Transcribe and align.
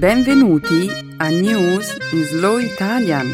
Benvenuti 0.00 0.88
a 1.18 1.28
News 1.28 1.94
in 2.14 2.24
Slow 2.24 2.56
Italian, 2.56 3.26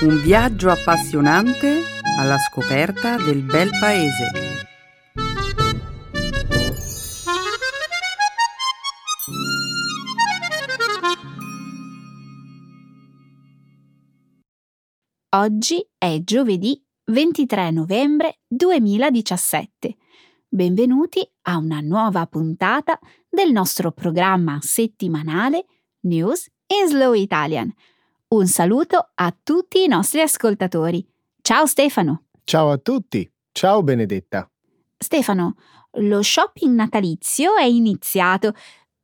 un 0.00 0.22
viaggio 0.22 0.70
appassionante 0.70 1.82
alla 2.18 2.38
scoperta 2.38 3.18
del 3.18 3.42
bel 3.42 3.68
paese. 3.78 4.30
Oggi 15.36 15.86
è 15.98 16.20
giovedì 16.24 16.82
23 17.04 17.70
novembre 17.70 18.38
2017. 18.48 19.96
Benvenuti 20.48 21.20
a 21.42 21.58
una 21.58 21.80
nuova 21.80 22.26
puntata 22.26 22.98
del 23.28 23.52
nostro 23.52 23.92
programma 23.92 24.58
settimanale 24.62 25.66
News 26.02 26.48
in 26.66 26.88
Slow 26.88 27.14
Italian. 27.14 27.72
Un 28.28 28.46
saluto 28.46 29.10
a 29.14 29.34
tutti 29.42 29.84
i 29.84 29.86
nostri 29.86 30.20
ascoltatori. 30.20 31.06
Ciao 31.42 31.66
Stefano. 31.66 32.24
Ciao 32.44 32.70
a 32.70 32.78
tutti. 32.78 33.30
Ciao 33.52 33.82
Benedetta. 33.82 34.50
Stefano, 34.96 35.56
lo 35.98 36.22
shopping 36.22 36.74
natalizio 36.74 37.56
è 37.56 37.64
iniziato. 37.64 38.54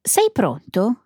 Sei 0.00 0.30
pronto? 0.32 1.02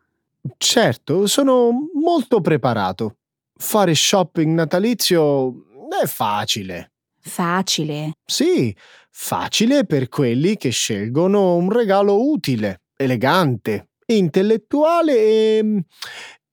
Certo, 0.56 1.26
sono 1.26 1.88
molto 1.94 2.40
preparato. 2.40 3.16
Fare 3.54 3.94
shopping 3.94 4.54
natalizio 4.54 5.64
è 6.02 6.06
facile. 6.06 6.92
Facile. 7.20 8.14
Sì, 8.24 8.74
facile 9.10 9.84
per 9.84 10.08
quelli 10.08 10.56
che 10.56 10.70
scelgono 10.70 11.56
un 11.56 11.70
regalo 11.70 12.30
utile, 12.30 12.82
elegante, 12.96 13.90
intellettuale 14.16 15.14
e 15.18 15.84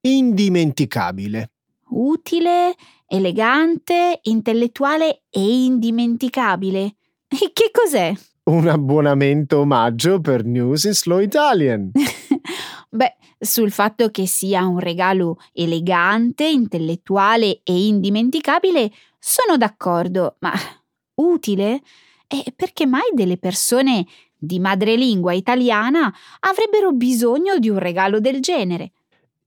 indimenticabile. 0.01 1.51
Utile, 1.89 2.75
elegante, 3.07 4.19
intellettuale 4.23 5.23
e 5.29 5.63
indimenticabile. 5.63 6.95
E 7.27 7.51
che 7.53 7.71
cos'è? 7.71 8.13
Un 8.43 8.67
abbonamento 8.67 9.59
omaggio 9.59 10.19
per 10.19 10.43
News 10.43 10.85
in 10.85 10.93
Slow 10.93 11.19
Italian. 11.19 11.91
Beh, 12.89 13.15
sul 13.37 13.71
fatto 13.71 14.09
che 14.09 14.25
sia 14.25 14.65
un 14.65 14.79
regalo 14.79 15.37
elegante, 15.53 16.47
intellettuale 16.47 17.61
e 17.63 17.85
indimenticabile 17.87 18.91
sono 19.19 19.57
d'accordo, 19.57 20.37
ma 20.39 20.53
utile? 21.15 21.81
E 22.27 22.53
perché 22.55 22.85
mai 22.85 23.09
delle 23.13 23.37
persone 23.37 24.05
di 24.39 24.59
madrelingua 24.59 25.33
italiana 25.33 26.13
avrebbero 26.39 26.93
bisogno 26.93 27.59
di 27.59 27.69
un 27.69 27.77
regalo 27.77 28.19
del 28.19 28.39
genere? 28.39 28.91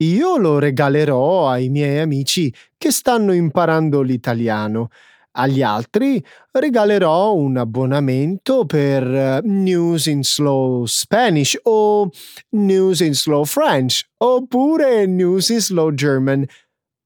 Io 0.03 0.37
lo 0.37 0.59
regalerò 0.59 1.49
ai 1.49 1.69
miei 1.69 2.01
amici 2.01 2.53
che 2.77 2.91
stanno 2.91 3.33
imparando 3.33 4.03
l'italiano. 4.03 4.91
Agli 5.35 5.63
altri 5.63 6.23
regalerò 6.51 7.35
un 7.35 7.57
abbonamento 7.57 8.67
per 8.67 9.03
eh, 9.03 9.41
News 9.45 10.07
in 10.07 10.23
Slow 10.23 10.85
Spanish 10.85 11.59
o 11.63 12.11
News 12.51 13.01
in 13.01 13.15
Slow 13.15 13.45
French 13.45 14.03
oppure 14.19 15.07
News 15.07 15.49
in 15.49 15.61
Slow 15.61 15.93
German 15.93 16.45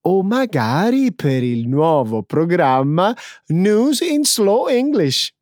o 0.09 0.23
magari 0.23 1.13
per 1.15 1.45
il 1.45 1.69
nuovo 1.69 2.23
programma 2.25 3.15
News 3.49 4.01
in 4.01 4.25
Slow 4.25 4.69
English. 4.69 5.36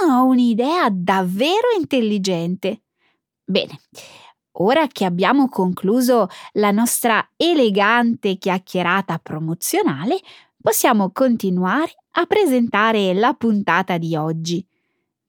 Ah, 0.00 0.22
un'idea 0.22 0.88
davvero 0.90 1.68
intelligente. 1.78 2.82
Bene, 3.44 3.80
ora 4.52 4.86
che 4.86 5.04
abbiamo 5.04 5.48
concluso 5.48 6.28
la 6.52 6.70
nostra 6.70 7.30
elegante 7.36 8.36
chiacchierata 8.36 9.18
promozionale, 9.18 10.20
possiamo 10.60 11.10
continuare 11.10 11.92
a 12.12 12.26
presentare 12.26 13.12
la 13.14 13.34
puntata 13.34 13.98
di 13.98 14.14
oggi. 14.14 14.64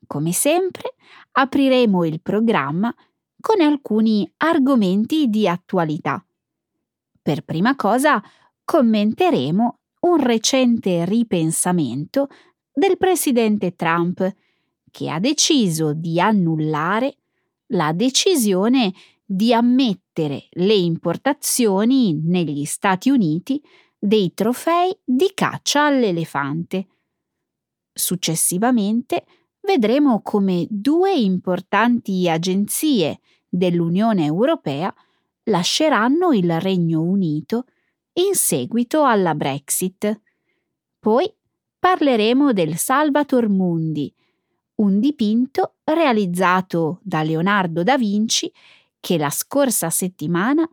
Come 0.06 0.32
sempre, 0.32 0.96
apriremo 1.32 2.04
il 2.06 2.22
programma 2.22 2.94
con 3.40 3.62
alcuni 3.62 4.32
argomenti 4.38 5.28
di 5.28 5.48
attualità. 5.48 6.24
Per 7.22 7.44
prima 7.44 7.76
cosa, 7.76 8.22
commenteremo 8.64 9.80
un 10.02 10.18
recente 10.18 11.06
ripensamento 11.06 12.28
del 12.72 12.98
presidente 12.98 13.76
Trump 13.76 14.36
che 14.94 15.10
ha 15.10 15.20
deciso 15.20 15.92
di 15.96 16.20
annullare 16.20 17.16
la 17.70 17.94
decisione 17.94 18.94
di 19.26 19.52
ammettere 19.52 20.50
le 20.52 20.76
importazioni 20.76 22.22
negli 22.24 22.64
Stati 22.64 23.10
Uniti 23.10 23.60
dei 23.98 24.36
trofei 24.36 24.96
di 25.04 25.32
caccia 25.34 25.86
all'elefante. 25.86 26.88
Successivamente 27.92 29.26
vedremo 29.62 30.22
come 30.22 30.68
due 30.70 31.14
importanti 31.16 32.30
agenzie 32.30 33.20
dell'Unione 33.50 34.26
Europea 34.26 34.94
lasceranno 35.46 36.34
il 36.34 36.62
Regno 36.62 37.02
Unito 37.02 37.66
in 38.20 38.36
seguito 38.36 39.06
alla 39.06 39.34
Brexit. 39.34 40.22
Poi 41.00 41.34
parleremo 41.80 42.54
del 42.54 42.78
Salvator 42.78 43.50
Mundi, 43.50 44.14
un 44.76 45.00
dipinto 45.00 45.76
realizzato 45.84 47.00
da 47.04 47.22
Leonardo 47.22 47.84
da 47.84 47.98
Vinci 47.98 48.52
che 49.00 49.18
la 49.18 49.30
scorsa 49.30 49.90
settimana 49.90 50.68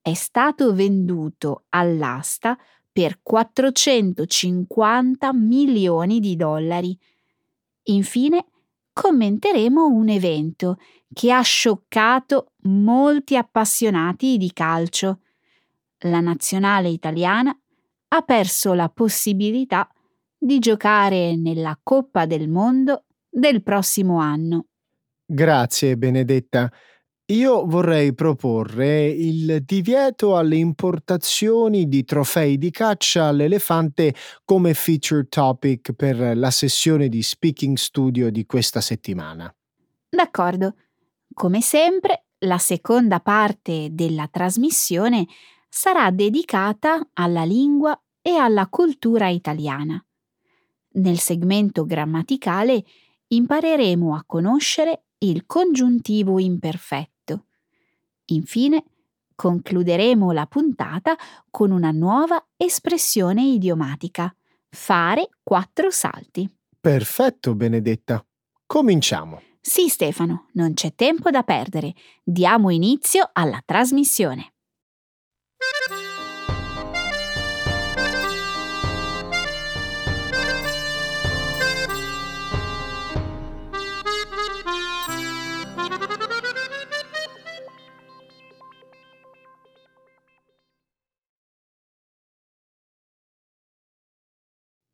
è 0.00 0.14
stato 0.14 0.74
venduto 0.74 1.64
all'asta 1.70 2.56
per 2.90 3.20
450 3.22 5.32
milioni 5.32 6.20
di 6.20 6.36
dollari. 6.36 6.96
Infine, 7.84 8.46
commenteremo 8.92 9.86
un 9.86 10.08
evento 10.08 10.78
che 11.12 11.32
ha 11.32 11.40
scioccato 11.40 12.52
molti 12.62 13.36
appassionati 13.36 14.36
di 14.36 14.52
calcio. 14.52 15.20
La 16.00 16.20
nazionale 16.20 16.88
italiana 16.88 17.56
ha 18.08 18.22
perso 18.22 18.74
la 18.74 18.88
possibilità 18.88 19.88
di 20.36 20.58
giocare 20.58 21.36
nella 21.36 21.78
Coppa 21.82 22.26
del 22.26 22.48
Mondo 22.48 23.04
del 23.32 23.62
prossimo 23.62 24.18
anno. 24.18 24.66
Grazie, 25.24 25.96
Benedetta. 25.96 26.70
Io 27.26 27.64
vorrei 27.64 28.14
proporre 28.14 29.06
il 29.06 29.62
divieto 29.64 30.36
alle 30.36 30.56
importazioni 30.56 31.88
di 31.88 32.04
trofei 32.04 32.58
di 32.58 32.70
caccia 32.70 33.28
all'elefante 33.28 34.14
come 34.44 34.74
feature 34.74 35.28
topic 35.28 35.92
per 35.92 36.36
la 36.36 36.50
sessione 36.50 37.08
di 37.08 37.22
Speaking 37.22 37.76
Studio 37.76 38.30
di 38.30 38.44
questa 38.44 38.82
settimana. 38.82 39.52
D'accordo. 40.10 40.74
Come 41.32 41.62
sempre, 41.62 42.26
la 42.40 42.58
seconda 42.58 43.20
parte 43.20 43.88
della 43.92 44.28
trasmissione 44.30 45.26
sarà 45.70 46.10
dedicata 46.10 47.08
alla 47.14 47.44
lingua 47.44 47.98
e 48.20 48.32
alla 48.32 48.66
cultura 48.68 49.28
italiana. 49.28 50.04
Nel 50.94 51.18
segmento 51.18 51.86
grammaticale 51.86 52.84
impareremo 53.34 54.14
a 54.14 54.24
conoscere 54.26 55.04
il 55.18 55.44
congiuntivo 55.46 56.38
imperfetto. 56.38 57.46
Infine, 58.26 58.84
concluderemo 59.34 60.30
la 60.32 60.46
puntata 60.46 61.16
con 61.50 61.70
una 61.70 61.90
nuova 61.90 62.44
espressione 62.56 63.42
idiomatica. 63.42 64.34
Fare 64.68 65.28
quattro 65.42 65.90
salti. 65.90 66.48
Perfetto, 66.80 67.54
Benedetta. 67.54 68.24
Cominciamo. 68.66 69.40
Sì, 69.60 69.88
Stefano, 69.88 70.48
non 70.52 70.74
c'è 70.74 70.94
tempo 70.94 71.30
da 71.30 71.42
perdere. 71.42 71.94
Diamo 72.22 72.70
inizio 72.70 73.28
alla 73.32 73.62
trasmissione. 73.64 74.51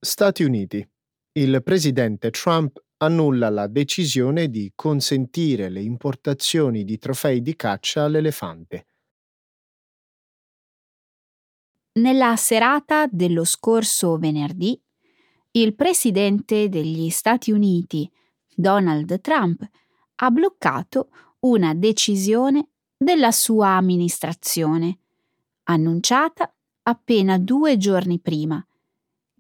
Stati 0.01 0.45
Uniti. 0.45 0.89
Il 1.33 1.61
presidente 1.65 2.31
Trump 2.31 2.81
annulla 2.99 3.51
la 3.51 3.67
decisione 3.67 4.49
di 4.49 4.71
consentire 4.77 5.69
le 5.69 5.83
importazioni 5.83 6.85
di 6.85 6.99
trofei 6.99 7.43
di 7.43 7.57
caccia 7.57 8.05
all'elefante. 8.05 8.87
Nella 11.95 12.37
serata 12.37 13.09
dello 13.11 13.43
scorso 13.43 14.19
venerdì, 14.19 14.81
il 15.51 15.75
presidente 15.75 16.69
degli 16.69 17.11
Stati 17.11 17.51
Uniti, 17.51 18.09
Donald 18.55 19.21
Trump, 19.21 19.69
ha 20.15 20.31
bloccato 20.31 21.11
una 21.41 21.75
decisione 21.75 22.69
della 22.97 23.33
sua 23.33 23.71
amministrazione 23.71 25.01
annunciata 25.65 26.55
appena 26.83 27.37
due 27.37 27.77
giorni 27.77 28.21
prima, 28.21 28.65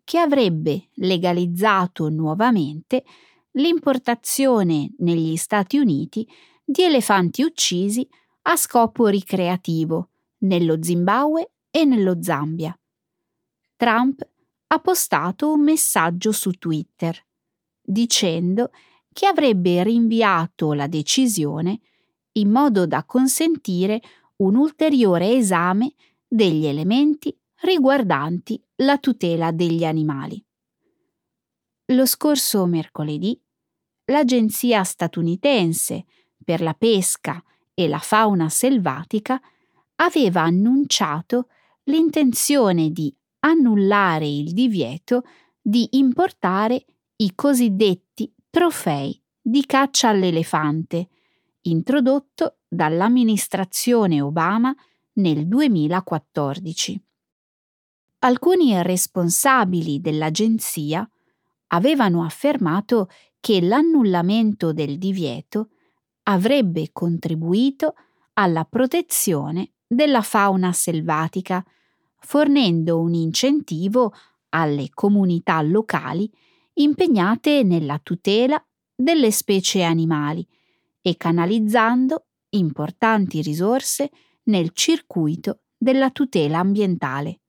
che 0.08 0.18
avrebbe 0.18 0.88
legalizzato 0.94 2.08
nuovamente 2.08 3.04
l'importazione 3.50 4.94
negli 5.00 5.36
Stati 5.36 5.76
Uniti 5.76 6.26
di 6.64 6.82
elefanti 6.82 7.42
uccisi 7.42 8.08
a 8.44 8.56
scopo 8.56 9.08
ricreativo 9.08 10.08
nello 10.38 10.82
Zimbabwe 10.82 11.50
e 11.70 11.84
nello 11.84 12.22
Zambia. 12.22 12.74
Trump 13.76 14.26
ha 14.68 14.78
postato 14.78 15.52
un 15.52 15.60
messaggio 15.60 16.32
su 16.32 16.52
Twitter 16.52 17.14
dicendo 17.82 18.70
che 19.12 19.26
avrebbe 19.26 19.82
rinviato 19.82 20.72
la 20.72 20.86
decisione 20.86 21.80
in 22.32 22.50
modo 22.50 22.86
da 22.86 23.04
consentire 23.04 24.00
un 24.36 24.56
ulteriore 24.56 25.32
esame 25.32 25.92
degli 26.26 26.64
elementi 26.64 27.38
riguardanti 27.68 28.58
la 28.76 28.96
tutela 28.96 29.52
degli 29.52 29.84
animali. 29.84 30.42
Lo 31.92 32.06
scorso 32.06 32.64
mercoledì 32.64 33.38
l'Agenzia 34.06 34.82
statunitense 34.84 36.06
per 36.42 36.62
la 36.62 36.72
pesca 36.72 37.42
e 37.74 37.86
la 37.86 37.98
fauna 37.98 38.48
selvatica 38.48 39.38
aveva 39.96 40.42
annunciato 40.42 41.48
l'intenzione 41.84 42.90
di 42.90 43.14
annullare 43.40 44.26
il 44.26 44.52
divieto 44.54 45.24
di 45.60 45.88
importare 45.92 46.84
i 47.16 47.34
cosiddetti 47.34 48.32
trofei 48.48 49.20
di 49.40 49.64
caccia 49.66 50.08
all'elefante, 50.08 51.08
introdotto 51.62 52.60
dall'amministrazione 52.66 54.22
Obama 54.22 54.74
nel 55.14 55.46
2014. 55.46 57.07
Alcuni 58.20 58.82
responsabili 58.82 60.00
dell'agenzia 60.00 61.08
avevano 61.68 62.24
affermato 62.24 63.08
che 63.38 63.60
l'annullamento 63.60 64.72
del 64.72 64.98
divieto 64.98 65.68
avrebbe 66.24 66.88
contribuito 66.90 67.94
alla 68.32 68.64
protezione 68.64 69.70
della 69.86 70.22
fauna 70.22 70.72
selvatica, 70.72 71.64
fornendo 72.18 72.98
un 72.98 73.14
incentivo 73.14 74.12
alle 74.48 74.88
comunità 74.92 75.62
locali 75.62 76.28
impegnate 76.74 77.62
nella 77.62 78.00
tutela 78.02 78.60
delle 78.96 79.30
specie 79.30 79.84
animali 79.84 80.44
e 81.00 81.16
canalizzando 81.16 82.26
importanti 82.50 83.42
risorse 83.42 84.10
nel 84.44 84.70
circuito 84.72 85.60
della 85.76 86.10
tutela 86.10 86.58
ambientale. 86.58 87.42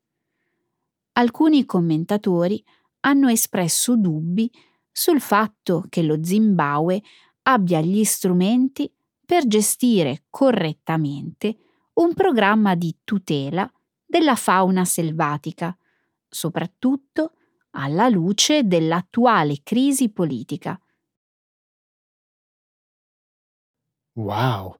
Alcuni 1.20 1.66
commentatori 1.66 2.64
hanno 3.02 3.28
espresso 3.28 3.98
dubbi 3.98 4.50
sul 4.90 5.20
fatto 5.20 5.84
che 5.90 6.02
lo 6.02 6.24
Zimbabwe 6.24 7.04
abbia 7.42 7.82
gli 7.82 8.06
strumenti 8.06 8.90
per 9.26 9.46
gestire 9.46 10.24
correttamente 10.30 11.58
un 11.96 12.14
programma 12.14 12.74
di 12.76 13.00
tutela 13.04 13.70
della 14.06 14.36
fauna 14.36 14.86
selvatica, 14.86 15.78
soprattutto 16.26 17.34
alla 17.72 18.08
luce 18.08 18.64
dell'attuale 18.64 19.58
crisi 19.62 20.10
politica. 20.12 20.80
Wow! 24.14 24.74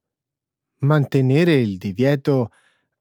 Mantenere 0.84 1.56
il 1.56 1.78
divieto 1.78 2.52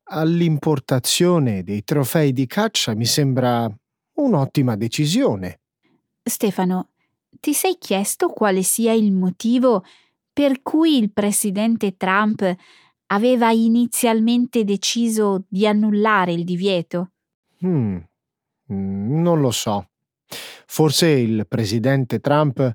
all'importazione 0.09 1.63
dei 1.63 1.85
trofei 1.85 2.33
di 2.33 2.47
caccia 2.47 2.95
mi 2.95 3.05
sembra 3.05 3.71
un'ottima 4.15 4.77
decisione. 4.77 5.61
Stefano, 6.23 6.89
ti 7.41 7.55
sei 7.55 7.77
chiesto 7.79 8.29
quale 8.29 8.63
sia 8.63 8.93
il 8.93 9.13
motivo 9.13 9.85
per 10.33 10.63
cui 10.63 10.99
il 10.99 11.11
presidente 11.13 11.97
Trump 11.97 12.57
aveva 13.07 13.51
inizialmente 13.51 14.65
deciso 14.65 15.45
di 15.49 15.67
annullare 15.67 16.33
il 16.33 16.45
divieto? 16.45 17.13
Hmm, 17.65 17.99
non 18.67 19.41
lo 19.41 19.51
so. 19.51 19.89
Forse 20.67 21.09
il 21.09 21.47
presidente 21.49 22.21
Trump 22.21 22.73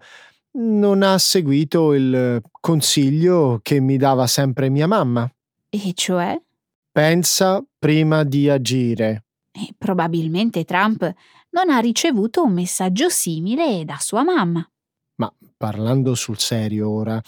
non 0.56 1.04
ha 1.04 1.18
seguito 1.18 1.94
il 1.94 2.42
consiglio 2.60 3.60
che 3.62 3.80
mi 3.80 3.98
dava 3.98 4.28
sempre 4.28 4.70
mia 4.70 4.88
mamma. 4.88 5.32
E 5.70 5.92
cioè? 5.94 6.40
Pensa 6.94 7.66
prima 7.80 8.24
di 8.24 8.48
agire. 8.48 9.26
E 9.52 9.74
probabilmente 9.76 10.64
Trump 10.64 11.12
non 11.50 11.72
ha 11.72 11.80
ricevuto 11.80 12.44
un 12.44 12.54
messaggio 12.54 13.10
simile 13.10 13.84
da 13.84 13.98
sua 14.00 14.24
mamma. 14.24 14.64
Ma 15.16 15.34
parlando 15.58 16.14
sul 16.14 16.38
serio 16.38 16.92
ora, 16.92 17.20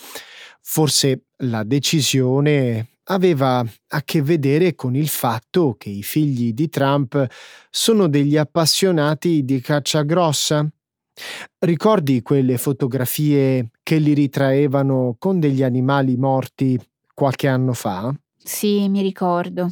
forse 0.62 1.25
la 1.38 1.63
decisione 1.63 2.89
aveva 3.06 3.65
a 3.88 4.03
che 4.03 4.21
vedere 4.21 4.75
con 4.75 4.95
il 4.95 5.07
fatto 5.07 5.73
che 5.79 5.89
i 5.89 6.03
figli 6.03 6.53
di 6.53 6.69
Trump 6.69 7.25
sono 7.71 8.07
degli 8.07 8.38
appassionati 8.38 9.44
di 9.44 9.59
caccia 9.61 10.03
grossa? 10.03 10.63
Ricordi 11.57 12.21
quelle 12.21 12.59
fotografie 12.59 13.71
che 13.81 13.97
li 13.97 14.13
ritraevano 14.13 15.15
con 15.18 15.39
degli 15.39 15.63
animali 15.63 16.18
morti 16.18 16.79
qualche 17.15 17.47
anno 17.47 17.73
fa? 17.73 18.15
Sì, 18.45 18.88
mi 18.89 19.01
ricordo. 19.01 19.69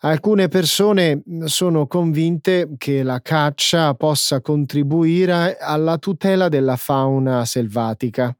Alcune 0.00 0.48
persone 0.48 1.22
sono 1.44 1.86
convinte 1.86 2.74
che 2.76 3.04
la 3.04 3.22
caccia 3.22 3.94
possa 3.94 4.40
contribuire 4.40 5.56
alla 5.56 5.96
tutela 5.98 6.48
della 6.48 6.74
fauna 6.74 7.44
selvatica. 7.44 8.36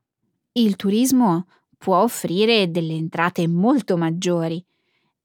Il 0.55 0.75
turismo 0.75 1.47
può 1.79 2.03
offrire 2.03 2.73
delle 2.73 2.95
entrate 2.95 3.47
molto 3.47 3.97
maggiori. 3.97 4.63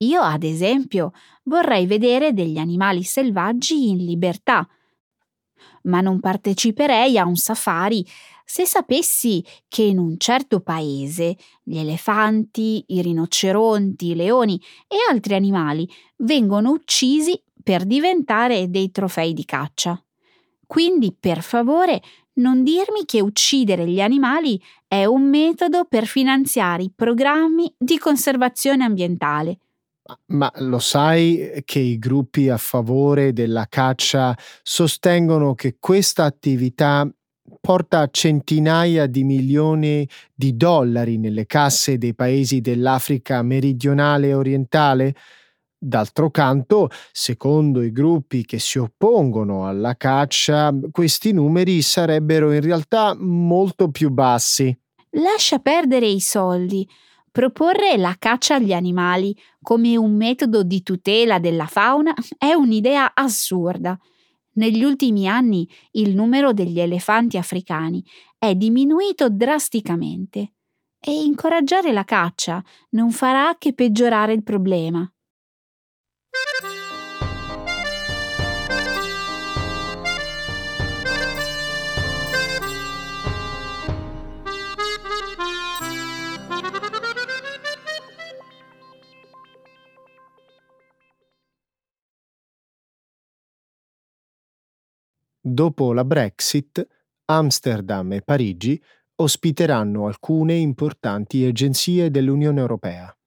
Io, 0.01 0.21
ad 0.21 0.43
esempio, 0.43 1.13
vorrei 1.45 1.87
vedere 1.87 2.31
degli 2.33 2.59
animali 2.59 3.01
selvaggi 3.01 3.89
in 3.89 4.05
libertà, 4.05 4.67
ma 5.83 6.01
non 6.01 6.19
parteciperei 6.19 7.17
a 7.17 7.25
un 7.25 7.35
safari 7.35 8.05
se 8.49 8.65
sapessi 8.65 9.43
che 9.67 9.81
in 9.81 9.99
un 9.99 10.15
certo 10.17 10.61
paese 10.61 11.35
gli 11.61 11.77
elefanti, 11.77 12.81
i 12.87 13.01
rinoceronti, 13.01 14.11
i 14.11 14.15
leoni 14.15 14.57
e 14.87 14.95
altri 15.11 15.35
animali 15.35 15.87
vengono 16.19 16.71
uccisi 16.71 17.39
per 17.61 17.83
diventare 17.83 18.69
dei 18.69 18.89
trofei 18.89 19.33
di 19.33 19.43
caccia. 19.43 20.01
Quindi, 20.65 21.13
per 21.19 21.41
favore, 21.41 22.01
non 22.35 22.63
dirmi 22.63 23.03
che 23.03 23.19
uccidere 23.19 23.85
gli 23.85 23.99
animali 23.99 24.61
è 24.87 25.03
un 25.03 25.23
metodo 25.23 25.83
per 25.83 26.05
finanziare 26.05 26.83
i 26.83 26.91
programmi 26.95 27.73
di 27.77 27.97
conservazione 27.97 28.85
ambientale. 28.85 29.59
Ma 30.27 30.49
lo 30.59 30.79
sai 30.79 31.63
che 31.65 31.79
i 31.79 31.99
gruppi 31.99 32.47
a 32.47 32.55
favore 32.55 33.33
della 33.33 33.65
caccia 33.67 34.37
sostengono 34.63 35.53
che 35.53 35.75
questa 35.79 36.23
attività 36.23 37.05
porta 37.59 38.07
centinaia 38.11 39.07
di 39.07 39.23
milioni 39.23 40.07
di 40.33 40.55
dollari 40.55 41.17
nelle 41.17 41.45
casse 41.45 41.97
dei 41.97 42.13
paesi 42.13 42.61
dell'Africa 42.61 43.41
meridionale 43.41 44.27
e 44.27 44.33
orientale? 44.33 45.15
D'altro 45.79 46.31
canto, 46.31 46.89
secondo 47.11 47.83
i 47.83 47.91
gruppi 47.91 48.45
che 48.45 48.57
si 48.57 48.79
oppongono 48.79 49.67
alla 49.67 49.95
caccia, 49.95 50.73
questi 50.91 51.33
numeri 51.33 51.83
sarebbero 51.83 52.51
in 52.51 52.61
realtà 52.61 53.15
molto 53.15 53.89
più 53.89 54.09
bassi. 54.09 54.75
Lascia 55.11 55.59
perdere 55.59 56.07
i 56.07 56.19
soldi. 56.19 56.87
Proporre 57.31 57.95
la 57.97 58.15
caccia 58.17 58.55
agli 58.55 58.73
animali 58.73 59.37
come 59.61 59.95
un 59.95 60.15
metodo 60.15 60.63
di 60.63 60.81
tutela 60.81 61.37
della 61.37 61.67
fauna 61.67 62.13
è 62.37 62.53
un'idea 62.53 63.11
assurda. 63.13 63.97
Negli 64.57 64.83
ultimi 64.83 65.27
anni 65.27 65.67
il 65.91 66.15
numero 66.15 66.51
degli 66.51 66.79
elefanti 66.79 67.37
africani 67.37 68.03
è 68.37 68.55
diminuito 68.55 69.29
drasticamente 69.29 70.53
e 70.99 71.11
incoraggiare 71.11 71.91
la 71.91 72.03
caccia 72.03 72.63
non 72.91 73.11
farà 73.11 73.55
che 73.57 73.73
peggiorare 73.73 74.33
il 74.33 74.43
problema. 74.43 75.09
Dopo 95.49 95.93
la 95.93 96.03
Brexit, 96.03 96.85
Amsterdam 97.23 98.11
e 98.11 98.21
Parigi 98.21 98.79
ospiteranno 99.15 100.05
alcune 100.05 100.55
importanti 100.55 101.45
agenzie 101.45 102.11
dell'Unione 102.11 102.59
Europea. 102.59 103.17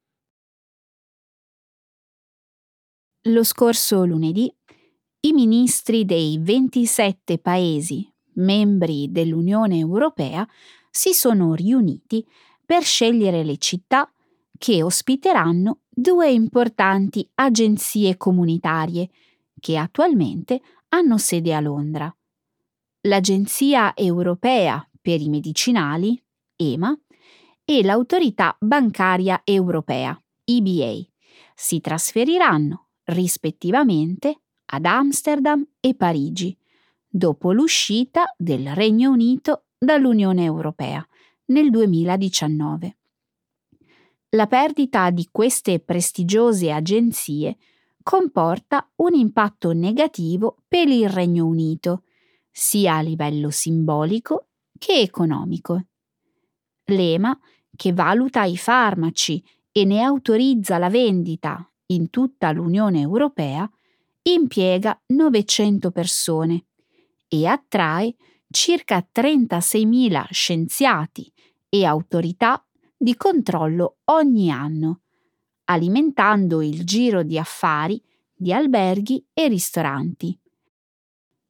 Lo 3.22 3.42
scorso 3.42 4.04
lunedì 4.04 4.54
i 5.20 5.32
ministri 5.32 6.04
dei 6.04 6.38
27 6.38 7.38
paesi 7.38 8.06
membri 8.34 9.10
dell'Unione 9.10 9.78
Europea 9.78 10.46
si 10.90 11.14
sono 11.14 11.54
riuniti 11.54 12.22
per 12.66 12.82
scegliere 12.82 13.42
le 13.44 13.56
città 13.56 14.12
che 14.58 14.82
ospiteranno 14.82 15.80
due 15.88 16.30
importanti 16.30 17.26
agenzie 17.36 18.18
comunitarie 18.18 19.08
che 19.58 19.78
attualmente 19.78 20.60
hanno 20.90 21.18
sede 21.18 21.54
a 21.54 21.60
Londra. 21.60 22.14
L'Agenzia 23.02 23.96
Europea 23.96 24.86
per 25.00 25.20
i 25.20 25.28
Medicinali, 25.28 26.22
EMA, 26.56 26.96
e 27.64 27.82
l'Autorità 27.82 28.56
Bancaria 28.58 29.42
Europea, 29.44 30.20
EBA, 30.44 31.06
si 31.54 31.80
trasferiranno 31.80 32.88
rispettivamente 33.04 34.40
ad 34.66 34.84
Amsterdam 34.84 35.66
e 35.80 35.94
Parigi, 35.94 36.56
dopo 37.08 37.52
l'uscita 37.52 38.34
del 38.36 38.74
Regno 38.74 39.10
Unito 39.10 39.66
dall'Unione 39.78 40.44
Europea 40.44 41.06
nel 41.46 41.70
2019. 41.70 42.96
La 44.30 44.46
perdita 44.46 45.10
di 45.10 45.28
queste 45.30 45.80
prestigiose 45.80 46.70
agenzie 46.70 47.56
comporta 48.02 48.90
un 48.96 49.14
impatto 49.14 49.72
negativo 49.72 50.56
per 50.66 50.88
il 50.88 51.08
Regno 51.08 51.46
Unito, 51.46 52.04
sia 52.50 52.96
a 52.96 53.00
livello 53.00 53.50
simbolico 53.50 54.48
che 54.78 55.00
economico. 55.00 55.84
L'EMA, 56.86 57.38
che 57.76 57.92
valuta 57.92 58.44
i 58.44 58.56
farmaci 58.56 59.42
e 59.70 59.84
ne 59.84 60.02
autorizza 60.02 60.78
la 60.78 60.88
vendita 60.88 61.70
in 61.86 62.10
tutta 62.10 62.50
l'Unione 62.50 63.00
Europea, 63.00 63.70
impiega 64.22 65.00
900 65.06 65.90
persone 65.90 66.66
e 67.28 67.46
attrae 67.46 68.14
circa 68.50 69.06
36.000 69.12 70.26
scienziati 70.30 71.32
e 71.68 71.84
autorità 71.84 72.64
di 72.96 73.14
controllo 73.16 73.98
ogni 74.06 74.50
anno, 74.50 75.02
alimentando 75.70 76.62
il 76.62 76.84
giro 76.84 77.22
di 77.22 77.38
affari 77.38 78.02
di 78.34 78.52
alberghi 78.52 79.24
e 79.32 79.46
ristoranti. 79.46 80.36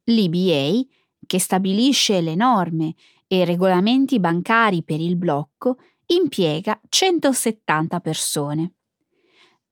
L'EBA, 0.04 0.86
che 1.26 1.38
stabilisce 1.38 2.20
le 2.20 2.34
norme 2.34 2.94
e 3.26 3.38
i 3.38 3.44
regolamenti 3.44 4.20
bancari 4.20 4.82
per 4.82 5.00
il 5.00 5.16
blocco, 5.16 5.78
impiega 6.06 6.78
170 6.86 8.00
persone. 8.00 8.74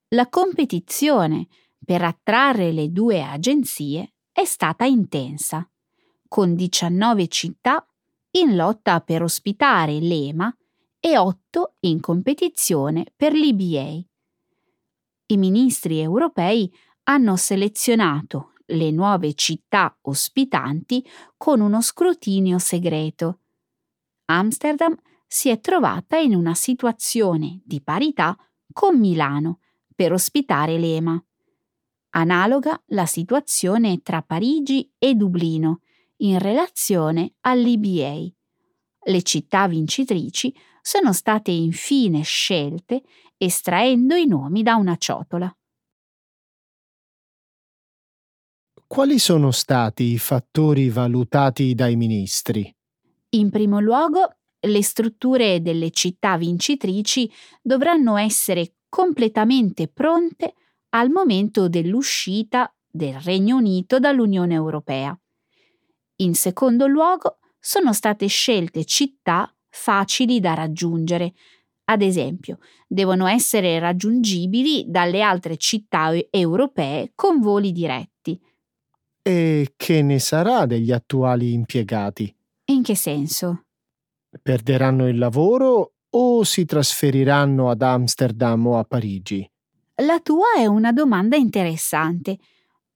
La 0.08 0.28
competizione 0.28 1.48
per 1.84 2.02
attrarre 2.02 2.72
le 2.72 2.90
due 2.90 3.22
agenzie 3.22 4.14
è 4.32 4.44
stata 4.44 4.84
intensa, 4.84 5.68
con 6.26 6.54
19 6.54 7.28
città 7.28 7.86
in 8.32 8.56
lotta 8.56 9.00
per 9.00 9.22
ospitare 9.22 9.98
l'EMA 9.98 10.56
e 11.00 11.18
8 11.18 11.74
in 11.80 12.00
competizione 12.00 13.04
per 13.14 13.32
l'EBA. 13.32 14.06
I 15.30 15.36
ministri 15.36 16.00
europei 16.00 16.72
hanno 17.04 17.36
selezionato 17.36 18.52
le 18.68 18.90
nuove 18.90 19.34
città 19.34 19.94
ospitanti 20.02 21.06
con 21.36 21.60
uno 21.60 21.82
scrutinio 21.82 22.58
segreto. 22.58 23.40
Amsterdam 24.26 24.96
si 25.26 25.50
è 25.50 25.60
trovata 25.60 26.16
in 26.16 26.34
una 26.34 26.54
situazione 26.54 27.60
di 27.62 27.82
parità 27.82 28.34
con 28.72 28.98
Milano 28.98 29.60
per 29.94 30.12
ospitare 30.12 30.78
l'EMA. 30.78 31.22
Analoga 32.10 32.82
la 32.86 33.04
situazione 33.04 34.00
tra 34.00 34.22
Parigi 34.22 34.90
e 34.96 35.14
Dublino 35.14 35.82
in 36.18 36.38
relazione 36.38 37.34
all'EBA. 37.40 38.32
Le 39.04 39.22
città 39.22 39.68
vincitrici 39.68 40.54
sono 40.80 41.12
state 41.12 41.50
infine 41.50 42.22
scelte 42.22 43.02
estraendo 43.38 44.14
i 44.14 44.26
nomi 44.26 44.62
da 44.62 44.74
una 44.74 44.96
ciotola. 44.96 45.50
Quali 48.86 49.18
sono 49.18 49.50
stati 49.50 50.04
i 50.12 50.18
fattori 50.18 50.88
valutati 50.88 51.74
dai 51.74 51.94
ministri? 51.96 52.74
In 53.30 53.50
primo 53.50 53.80
luogo, 53.80 54.36
le 54.60 54.82
strutture 54.82 55.60
delle 55.62 55.90
città 55.90 56.36
vincitrici 56.36 57.30
dovranno 57.62 58.16
essere 58.16 58.74
completamente 58.88 59.88
pronte 59.88 60.54
al 60.90 61.10
momento 61.10 61.68
dell'uscita 61.68 62.74
del 62.90 63.20
Regno 63.20 63.56
Unito 63.56 63.98
dall'Unione 63.98 64.54
Europea. 64.54 65.18
In 66.16 66.34
secondo 66.34 66.86
luogo, 66.86 67.38
sono 67.60 67.92
state 67.92 68.26
scelte 68.26 68.84
città 68.84 69.54
facili 69.68 70.40
da 70.40 70.54
raggiungere. 70.54 71.34
Ad 71.90 72.02
esempio, 72.02 72.58
devono 72.86 73.26
essere 73.26 73.78
raggiungibili 73.78 74.84
dalle 74.88 75.22
altre 75.22 75.56
città 75.56 76.10
europee 76.28 77.12
con 77.14 77.40
voli 77.40 77.72
diretti. 77.72 78.38
E 79.22 79.72
che 79.74 80.02
ne 80.02 80.18
sarà 80.18 80.66
degli 80.66 80.92
attuali 80.92 81.52
impiegati? 81.52 82.34
In 82.66 82.82
che 82.82 82.94
senso? 82.94 83.64
Perderanno 84.42 85.08
il 85.08 85.16
lavoro 85.16 85.92
o 86.10 86.44
si 86.44 86.66
trasferiranno 86.66 87.70
ad 87.70 87.80
Amsterdam 87.80 88.66
o 88.66 88.78
a 88.78 88.84
Parigi? 88.84 89.50
La 90.02 90.20
tua 90.20 90.56
è 90.58 90.66
una 90.66 90.92
domanda 90.92 91.36
interessante. 91.36 92.38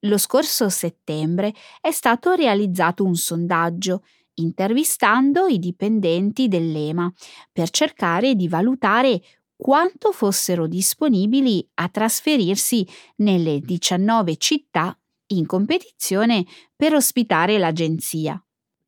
Lo 0.01 0.19
scorso 0.19 0.69
settembre 0.69 1.53
è 1.81 1.91
stato 1.91 2.33
realizzato 2.33 3.03
un 3.03 3.15
sondaggio 3.15 4.03
intervistando 4.35 5.47
i 5.47 5.59
dipendenti 5.59 6.47
dell'EMA 6.47 7.11
per 7.51 7.69
cercare 7.69 8.35
di 8.35 8.47
valutare 8.47 9.21
quanto 9.55 10.11
fossero 10.11 10.67
disponibili 10.67 11.65
a 11.75 11.87
trasferirsi 11.89 12.85
nelle 13.17 13.59
19 13.59 14.35
città 14.37 14.97
in 15.27 15.45
competizione 15.45 16.45
per 16.75 16.93
ospitare 16.93 17.57
l'agenzia. 17.57 18.43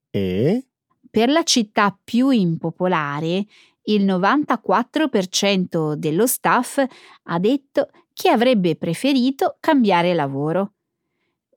E? 0.09 0.67
Per 1.09 1.29
la 1.29 1.43
città 1.43 1.97
più 2.03 2.29
impopolare, 2.29 3.45
il 3.83 4.03
94% 4.05 5.93
dello 5.93 6.27
staff 6.27 6.83
ha 7.23 7.39
detto 7.39 7.89
che 8.13 8.29
avrebbe 8.29 8.75
preferito 8.75 9.57
cambiare 9.59 10.13
lavoro. 10.13 10.73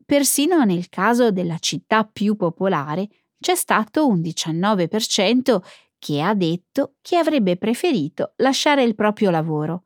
Persino 0.05 0.65
nel 0.65 0.89
caso 0.89 1.31
della 1.31 1.59
città 1.59 2.05
più 2.05 2.37
popolare 2.37 3.09
c'è 3.41 3.55
stato 3.55 4.07
un 4.07 4.21
19% 4.21 5.61
che 5.99 6.21
ha 6.21 6.35
detto 6.35 6.95
che 7.01 7.17
avrebbe 7.17 7.57
preferito 7.57 8.33
lasciare 8.37 8.83
il 8.83 8.95
proprio 8.95 9.31
lavoro. 9.31 9.85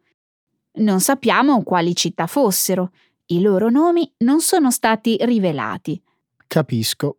Non 0.75 1.01
sappiamo 1.01 1.63
quali 1.63 1.95
città 1.95 2.27
fossero, 2.27 2.93
i 3.27 3.41
loro 3.41 3.71
nomi 3.71 4.11
non 4.19 4.41
sono 4.41 4.71
stati 4.71 5.17
rivelati. 5.21 6.01
Capisco. 6.47 7.19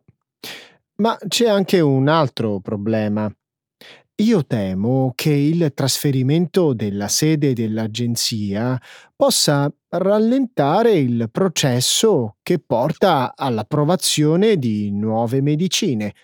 Ma 0.96 1.16
c'è 1.26 1.48
anche 1.48 1.80
un 1.80 2.08
altro 2.08 2.60
problema. 2.60 3.32
Io 4.18 4.46
temo 4.46 5.10
che 5.16 5.32
il 5.32 5.72
trasferimento 5.74 6.72
della 6.72 7.08
sede 7.08 7.52
dell'agenzia 7.52 8.80
possa 9.16 9.72
rallentare 9.88 10.92
il 10.92 11.28
processo 11.32 12.36
che 12.40 12.60
porta 12.60 13.34
all'approvazione 13.34 14.56
di 14.56 14.92
nuove 14.92 15.40
medicine. 15.40 16.14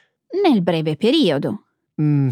Nel 0.41 0.63
breve 0.63 0.97
periodo. 0.97 1.65
Mm. 2.01 2.29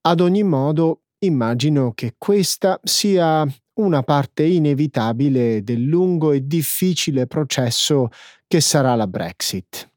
Ad 0.00 0.20
ogni 0.20 0.42
modo, 0.42 1.02
immagino 1.20 1.92
che 1.92 2.16
questa 2.18 2.80
sia 2.82 3.46
una 3.74 4.02
parte 4.02 4.42
inevitabile 4.42 5.62
del 5.62 5.82
lungo 5.82 6.32
e 6.32 6.44
difficile 6.44 7.28
processo 7.28 8.08
che 8.48 8.60
sarà 8.60 8.96
la 8.96 9.06
Brexit. 9.06 9.89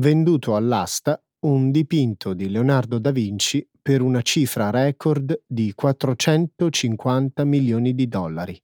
Venduto 0.00 0.56
all'asta 0.56 1.22
un 1.40 1.70
dipinto 1.70 2.32
di 2.32 2.48
Leonardo 2.48 2.98
da 2.98 3.10
Vinci 3.10 3.68
per 3.82 4.00
una 4.00 4.22
cifra 4.22 4.70
record 4.70 5.42
di 5.46 5.74
450 5.74 7.44
milioni 7.44 7.94
di 7.94 8.08
dollari. 8.08 8.58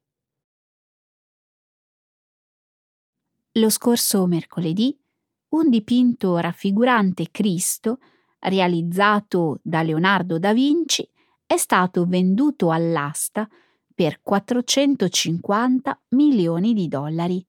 Lo 3.52 3.68
scorso 3.68 4.24
mercoledì, 4.24 4.98
un 5.48 5.68
dipinto 5.68 6.38
raffigurante 6.38 7.30
Cristo, 7.30 7.98
realizzato 8.38 9.60
da 9.60 9.82
Leonardo 9.82 10.38
da 10.38 10.54
Vinci, 10.54 11.06
è 11.44 11.58
stato 11.58 12.06
venduto 12.06 12.70
all'asta 12.70 13.46
per 13.94 14.22
450 14.22 16.00
milioni 16.08 16.72
di 16.72 16.88
dollari, 16.88 17.46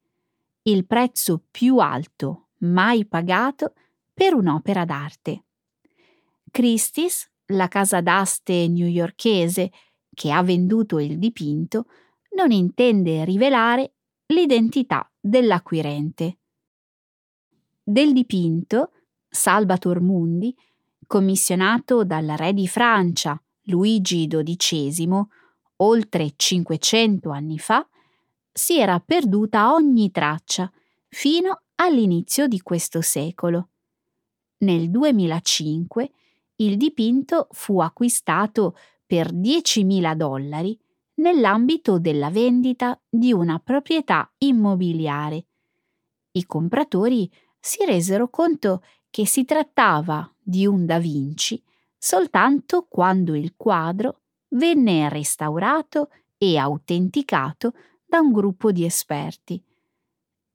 il 0.63 0.86
prezzo 0.86 1.41
più 1.50 1.77
alto 1.77 2.47
mai 2.60 3.06
pagato 3.06 3.74
per 4.14 4.34
un'opera 4.34 4.86
d'arte. 4.86 5.44
Christie's, 6.52 7.30
la 7.48 7.68
casa 7.68 8.02
d'aste 8.02 8.68
newyorkese 8.68 9.72
che 10.14 10.32
ha 10.32 10.42
venduto 10.42 11.00
il 11.00 11.20
dipinto, 11.20 11.86
non 12.36 12.52
intende 12.52 13.24
rivelare 13.26 13.94
l'identità 14.28 15.10
dell'acquirente. 15.20 16.40
Del 17.84 18.14
dipinto, 18.14 18.92
Salvator 19.30 20.02
Mundi, 20.02 20.56
commissionato 21.06 22.04
dal 22.04 22.26
re 22.36 22.54
di 22.54 22.68
Francia 22.68 23.42
Luigi 23.64 24.28
XII, 24.28 25.26
oltre 25.78 26.34
500 26.36 27.30
anni 27.30 27.60
fa, 27.60 27.88
si 28.52 28.80
era 28.80 29.00
perduta 29.00 29.74
ogni 29.74 30.10
traccia 30.12 30.72
fino 31.08 31.62
all'inizio 31.77 32.48
di 32.48 32.62
questo 32.62 33.01
secolo. 33.01 33.69
Nel 34.60 34.89
2005 34.89 36.12
il 36.57 36.77
dipinto 36.77 37.48
fu 37.51 37.79
acquistato 37.79 38.77
per 39.05 39.34
10.000 39.34 40.13
dollari 40.15 40.77
nell'ambito 41.15 42.00
della 42.00 42.29
vendita 42.29 43.00
di 43.07 43.31
una 43.31 43.60
proprietà 43.60 44.31
immobiliare. 44.39 45.46
I 46.31 46.46
compratori 46.46 47.31
si 47.60 47.86
resero 47.86 48.29
conto 48.29 48.84
che 49.10 49.25
si 49.25 49.46
trattava 49.46 50.31
di 50.39 50.65
un 50.65 50.86
Da 50.86 51.00
Vinci 51.00 51.62
soltanto 51.98 52.86
quando 52.88 53.36
il 53.36 53.53
quadro 53.57 54.22
venne 54.50 55.10
restaurato 55.10 56.10
e 56.38 56.57
autenticato 56.57 57.74
da 58.05 58.19
un 58.19 58.31
gruppo 58.31 58.72
di 58.72 58.86
esperti. 58.86 59.62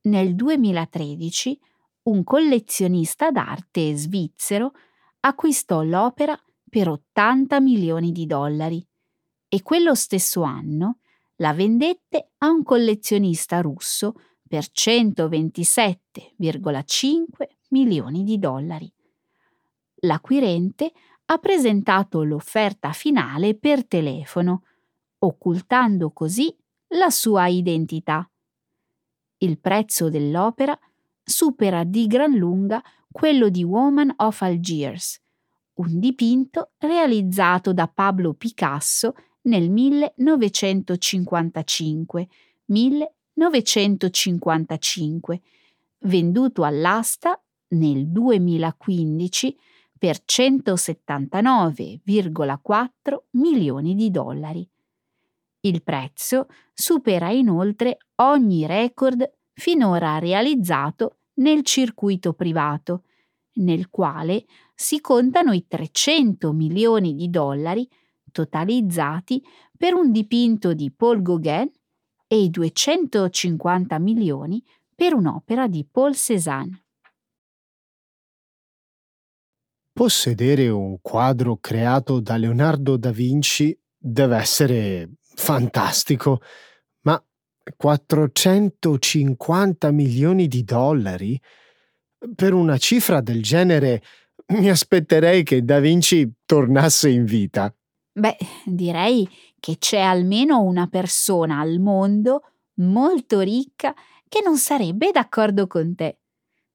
Nel 0.05 0.35
2013 0.35 1.61
un 2.05 2.25
collezionista 2.25 3.31
d'arte 3.31 3.95
svizzero 3.95 4.73
acquistò 5.21 5.83
l'opera 5.83 6.37
per 6.69 6.89
80 6.89 7.61
milioni 7.61 8.11
di 8.11 8.27
dollari 8.27 8.85
e 9.49 9.63
quello 9.63 9.95
stesso 9.95 10.43
anno 10.43 10.99
la 11.37 11.53
vendette 11.53 12.33
a 12.39 12.49
un 12.49 12.65
collezionista 12.65 13.61
russo 13.61 14.15
per 14.49 14.65
127,5 14.73 17.23
milioni 17.69 18.25
di 18.25 18.41
dollari. 18.41 18.93
L'acquirente 20.01 20.91
ha 21.27 21.39
presentato 21.39 22.25
l'offerta 22.25 22.91
finale 22.93 23.57
per 23.57 23.87
telefono, 23.87 24.65
occultando 25.19 26.11
così 26.11 26.53
la 26.89 27.11
sua 27.11 27.47
identità. 27.47 28.29
Il 29.43 29.59
prezzo 29.59 30.09
dell'opera 30.09 30.79
supera 31.21 31.83
di 31.83 32.07
gran 32.07 32.33
lunga 32.33 32.81
quello 33.11 33.49
di 33.49 33.65
Woman 33.65 34.15
of 34.19 34.41
Algiers, 34.41 35.21
un 35.75 35.99
dipinto 35.99 36.71
realizzato 36.79 37.73
da 37.73 37.89
Pablo 37.89 38.35
Picasso 38.35 39.17
nel 39.43 39.69
1955, 39.69 42.29
1955, 42.67 45.41
venduto 45.99 46.63
all'asta 46.63 47.43
nel 47.71 48.07
2015 48.07 49.59
per 49.99 50.19
179,4 50.25 53.17
milioni 53.31 53.97
di 53.97 54.11
dollari. 54.13 54.65
Il 55.65 55.83
prezzo 55.83 56.49
supera 56.75 57.31
inoltre 57.31 57.99
ogni 58.17 58.67
record 58.67 59.31
finora 59.63 60.19
realizzato 60.19 61.19
nel 61.35 61.63
circuito 61.63 62.33
privato, 62.33 63.05
nel 63.59 63.91
quale 63.91 64.45
si 64.75 65.01
contano 65.01 65.53
i 65.53 65.69
300 65.69 66.53
milioni 66.53 67.15
di 67.15 67.31
dollari 67.31 67.89
totalizzati 68.33 69.41
per 69.77 69.95
un 69.95 70.11
dipinto 70.11 70.75
di 70.75 70.91
Paul 70.91 71.23
Gauguin 71.23 71.71
e 72.27 72.43
i 72.43 72.51
250 72.51 74.01
milioni 74.01 74.61
per 74.97 75.15
un'opera 75.15 75.69
di 75.69 75.87
Paul 75.89 76.17
Cézanne. 76.17 76.85
Possedere 79.93 80.69
un 80.71 80.99
quadro 81.01 81.59
creato 81.59 82.19
da 82.19 82.37
Leonardo 82.37 82.97
da 82.97 83.13
Vinci 83.13 83.79
deve 83.97 84.39
essere 84.39 85.13
fantastico, 85.21 86.41
450 87.77 89.91
milioni 89.91 90.49
di 90.49 90.65
dollari? 90.65 91.41
Per 92.35 92.53
una 92.53 92.79
cifra 92.79 93.21
del 93.21 93.43
genere 93.43 94.03
mi 94.49 94.69
aspetterei 94.69 95.43
che 95.43 95.65
Da 95.65 95.81
Vinci 95.81 96.31
tornasse 96.45 97.09
in 97.09 97.25
vita. 97.25 97.75
Beh, 98.13 98.37
direi 98.65 99.29
che 99.59 99.79
c'è 99.79 100.01
almeno 100.01 100.61
una 100.61 100.87
persona 100.87 101.61
al 101.61 101.79
mondo 101.79 102.43
molto 102.75 103.41
ricca 103.41 103.95
che 104.29 104.41
non 104.45 104.59
sarebbe 104.59 105.11
d'accordo 105.13 105.67
con 105.67 105.95
te. 105.95 106.19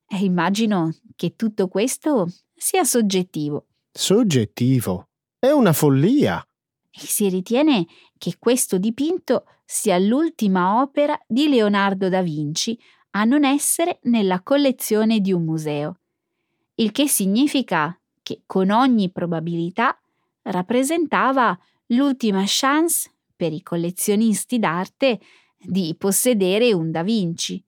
E 0.08 0.18
immagino 0.20 0.96
che 1.16 1.36
tutto 1.36 1.68
questo 1.68 2.28
sia 2.56 2.84
soggettivo. 2.84 3.68
Soggettivo? 3.92 5.10
È 5.38 5.50
una 5.50 5.74
follia. 5.74 6.44
E 6.90 7.00
si 7.00 7.30
ritiene 7.30 7.86
che 8.18 8.36
questo 8.40 8.78
dipinto 8.78 9.46
sia 9.70 9.98
l'ultima 9.98 10.80
opera 10.82 11.20
di 11.28 11.50
Leonardo 11.50 12.08
da 12.08 12.22
Vinci 12.22 12.80
a 13.12 13.26
non 13.26 13.44
essere 13.44 14.00
nella 14.04 14.42
collezione 14.42 15.20
di 15.20 15.34
un 15.34 15.44
museo, 15.44 16.00
il 16.76 16.92
che 16.92 17.10
significa 17.10 18.00
che 18.24 18.44
con 18.46 18.70
ogni 18.70 19.12
probabilità 19.12 20.00
rappresentava 20.44 21.58
l'ultima 21.88 22.44
chance 22.46 23.12
per 23.36 23.52
i 23.52 23.62
collezionisti 23.62 24.58
d'arte 24.58 25.20
di 25.58 25.94
possedere 25.98 26.72
un 26.72 26.90
Da 26.90 27.04
Vinci. 27.04 27.62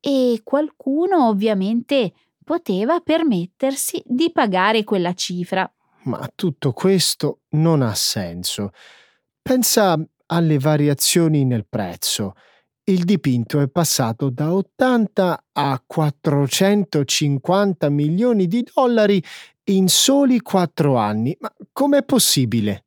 E 0.00 0.40
qualcuno 0.42 1.28
ovviamente 1.28 2.14
poteva 2.42 3.00
permettersi 3.00 4.02
di 4.06 4.32
pagare 4.32 4.82
quella 4.82 5.12
cifra. 5.12 5.70
Ma 6.04 6.26
tutto 6.34 6.72
questo 6.72 7.40
non 7.50 7.82
ha 7.82 7.94
senso. 7.94 8.72
Pensa 9.42 10.02
alle 10.28 10.58
variazioni 10.58 11.44
nel 11.44 11.66
prezzo. 11.68 12.34
Il 12.84 13.04
dipinto 13.04 13.60
è 13.60 13.68
passato 13.68 14.30
da 14.30 14.54
80 14.54 15.44
a 15.52 15.82
450 15.86 17.90
milioni 17.90 18.46
di 18.46 18.66
dollari 18.74 19.22
in 19.64 19.88
soli 19.88 20.40
quattro 20.40 20.96
anni. 20.96 21.36
Ma 21.40 21.52
com'è 21.70 22.02
possibile? 22.02 22.86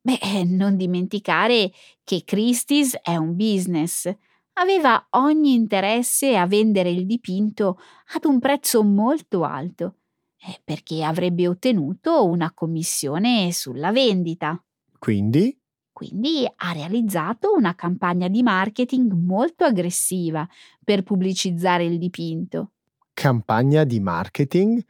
Beh, 0.00 0.18
eh, 0.22 0.44
non 0.44 0.76
dimenticare 0.76 1.70
che 2.02 2.22
Christie's 2.24 2.98
è 3.02 3.16
un 3.16 3.36
business. 3.36 4.10
Aveva 4.54 5.06
ogni 5.10 5.52
interesse 5.52 6.36
a 6.36 6.46
vendere 6.46 6.90
il 6.90 7.04
dipinto 7.04 7.78
ad 8.14 8.24
un 8.24 8.38
prezzo 8.38 8.82
molto 8.82 9.44
alto, 9.44 9.96
eh, 10.38 10.58
perché 10.64 11.02
avrebbe 11.02 11.46
ottenuto 11.46 12.24
una 12.24 12.52
commissione 12.54 13.52
sulla 13.52 13.92
vendita. 13.92 14.58
Quindi? 14.98 15.54
Quindi 15.96 16.44
ha 16.44 16.72
realizzato 16.72 17.54
una 17.56 17.74
campagna 17.74 18.28
di 18.28 18.42
marketing 18.42 19.12
molto 19.12 19.64
aggressiva 19.64 20.46
per 20.84 21.02
pubblicizzare 21.02 21.86
il 21.86 21.96
dipinto. 21.96 22.72
Campagna 23.14 23.82
di 23.84 23.98
marketing? 23.98 24.84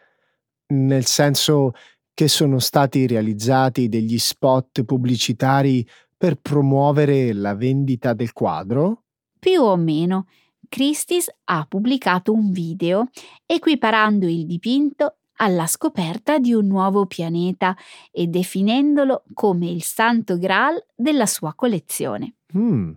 nel 0.68 1.04
senso 1.04 1.72
che 2.14 2.28
sono 2.28 2.58
stati 2.58 3.06
realizzati 3.06 3.88
degli 3.88 4.18
spot 4.18 4.84
pubblicitari 4.84 5.86
per 6.16 6.36
promuovere 6.36 7.32
la 7.32 7.54
vendita 7.54 8.14
del 8.14 8.32
quadro? 8.32 9.04
Più 9.38 9.60
o 9.60 9.76
meno. 9.76 10.26
Christie's 10.68 11.30
ha 11.44 11.64
pubblicato 11.68 12.32
un 12.32 12.50
video 12.50 13.10
equiparando 13.44 14.26
il 14.26 14.46
dipinto 14.46 15.18
alla 15.36 15.66
scoperta 15.66 16.38
di 16.38 16.52
un 16.52 16.66
nuovo 16.66 17.06
pianeta 17.06 17.76
e 18.10 18.26
definendolo 18.26 19.24
come 19.34 19.68
il 19.68 19.82
santo 19.82 20.38
graal 20.38 20.84
della 20.94 21.26
sua 21.26 21.54
collezione. 21.54 22.34
Mm. 22.56 22.92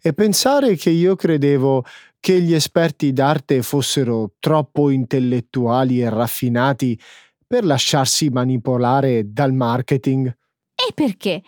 E 0.00 0.12
pensare 0.12 0.76
che 0.76 0.90
io 0.90 1.16
credevo 1.16 1.84
che 2.20 2.40
gli 2.40 2.54
esperti 2.54 3.12
d'arte 3.12 3.62
fossero 3.62 4.32
troppo 4.38 4.88
intellettuali 4.90 6.00
e 6.00 6.08
raffinati 6.08 6.98
per 7.46 7.64
lasciarsi 7.64 8.30
manipolare 8.30 9.30
dal 9.32 9.52
marketing. 9.52 10.26
E 10.74 10.92
perché? 10.94 11.42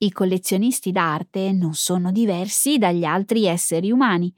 I 0.00 0.12
collezionisti 0.12 0.92
d'arte 0.92 1.50
non 1.52 1.74
sono 1.74 2.12
diversi 2.12 2.78
dagli 2.78 3.04
altri 3.04 3.46
esseri 3.46 3.90
umani. 3.90 4.32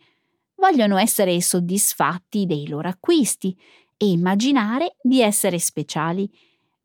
Vogliono 0.54 0.96
essere 0.96 1.40
soddisfatti 1.40 2.46
dei 2.46 2.68
loro 2.68 2.88
acquisti 2.88 3.56
e 4.02 4.06
immaginare 4.06 4.96
di 5.02 5.20
essere 5.20 5.58
speciali. 5.58 6.30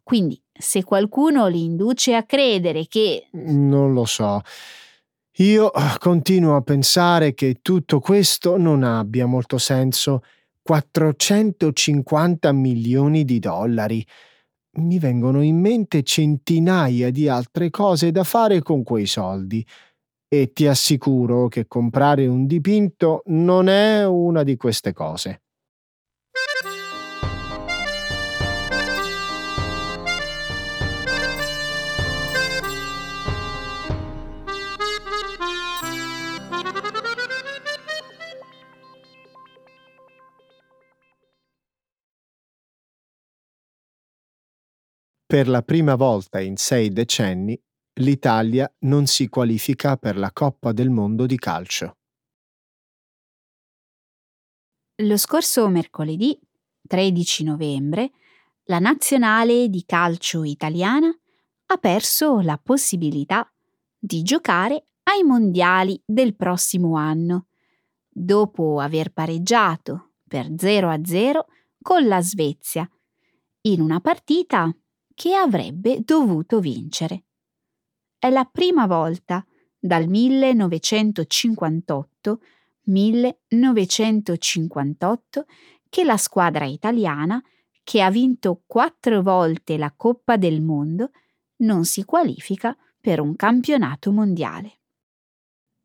Quindi 0.04 0.40
se 0.52 0.84
qualcuno 0.84 1.48
li 1.48 1.64
induce 1.64 2.14
a 2.14 2.24
credere 2.24 2.88
che... 2.88 3.30
Non 3.32 3.94
lo 3.94 4.04
so. 4.04 4.42
Io 5.38 5.72
continuo 5.98 6.58
a 6.58 6.62
pensare 6.62 7.34
che 7.34 7.60
tutto 7.62 8.02
questo 8.02 8.58
non 8.58 8.84
abbia 8.84 9.26
molto 9.26 9.58
senso. 9.58 10.24
450 10.62 12.52
milioni 12.52 13.24
di 13.24 13.40
dollari. 13.40 14.06
Mi 14.78 15.00
vengono 15.00 15.42
in 15.42 15.58
mente 15.58 16.04
centinaia 16.04 17.12
di 17.12 17.30
altre 17.30 17.70
cose 17.70 18.12
da 18.12 18.26
fare 18.26 18.62
con 18.62 18.84
quei 18.84 19.06
soldi 19.06 19.66
e 20.28 20.52
ti 20.52 20.68
assicuro 20.68 21.48
che 21.48 21.66
comprare 21.66 22.28
un 22.28 22.46
dipinto 22.46 23.22
non 23.28 23.70
è 23.70 24.06
una 24.06 24.44
di 24.44 24.58
queste 24.58 24.92
cose. 24.92 25.45
Per 45.28 45.48
la 45.48 45.64
prima 45.64 45.96
volta 45.96 46.40
in 46.40 46.56
sei 46.56 46.90
decenni 46.90 47.60
l'Italia 47.94 48.72
non 48.82 49.08
si 49.08 49.28
qualifica 49.28 49.98
per 49.98 50.18
la 50.18 50.32
Coppa 50.32 50.72
del 50.72 50.92
Mondo 50.92 51.26
di 51.26 51.38
calcio. 51.40 51.98
Lo 55.02 55.18
scorso 55.18 55.68
mercoledì 55.68 56.40
13 56.88 57.44
novembre 57.44 58.12
la 58.66 58.78
nazionale 58.78 59.68
di 59.68 59.84
calcio 59.84 60.44
italiana 60.44 61.08
ha 61.08 61.78
perso 61.78 62.42
la 62.42 62.60
possibilità 62.62 63.52
di 63.98 64.22
giocare 64.22 64.90
ai 65.06 65.24
mondiali 65.24 66.00
del 66.06 66.36
prossimo 66.36 66.98
anno, 66.98 67.48
dopo 68.08 68.80
aver 68.80 69.12
pareggiato 69.12 70.12
per 70.28 70.52
0 70.56 70.88
a 70.88 71.00
0 71.04 71.46
con 71.82 72.06
la 72.08 72.22
Svezia, 72.22 72.88
in 73.62 73.82
una 73.82 74.00
partita 74.00 74.72
che 75.16 75.34
avrebbe 75.34 76.02
dovuto 76.04 76.60
vincere. 76.60 77.24
È 78.20 78.30
la 78.30 78.46
prima 78.46 78.86
volta 78.86 79.44
dal 79.80 80.08
1958 80.08 82.40
1958 82.86 85.46
che 85.90 86.04
la 86.04 86.18
squadra 86.18 86.66
italiana, 86.66 87.42
che 87.84 88.02
ha 88.02 88.12
vinto 88.12 88.64
quattro 88.66 89.22
volte 89.22 89.78
la 89.78 89.94
Coppa 89.96 90.36
del 90.38 90.62
Mondo, 90.62 91.12
non 91.58 91.86
si 91.86 92.04
qualifica 92.04 92.76
per 93.00 93.22
un 93.22 93.36
campionato 93.36 94.12
mondiale. 94.12 94.80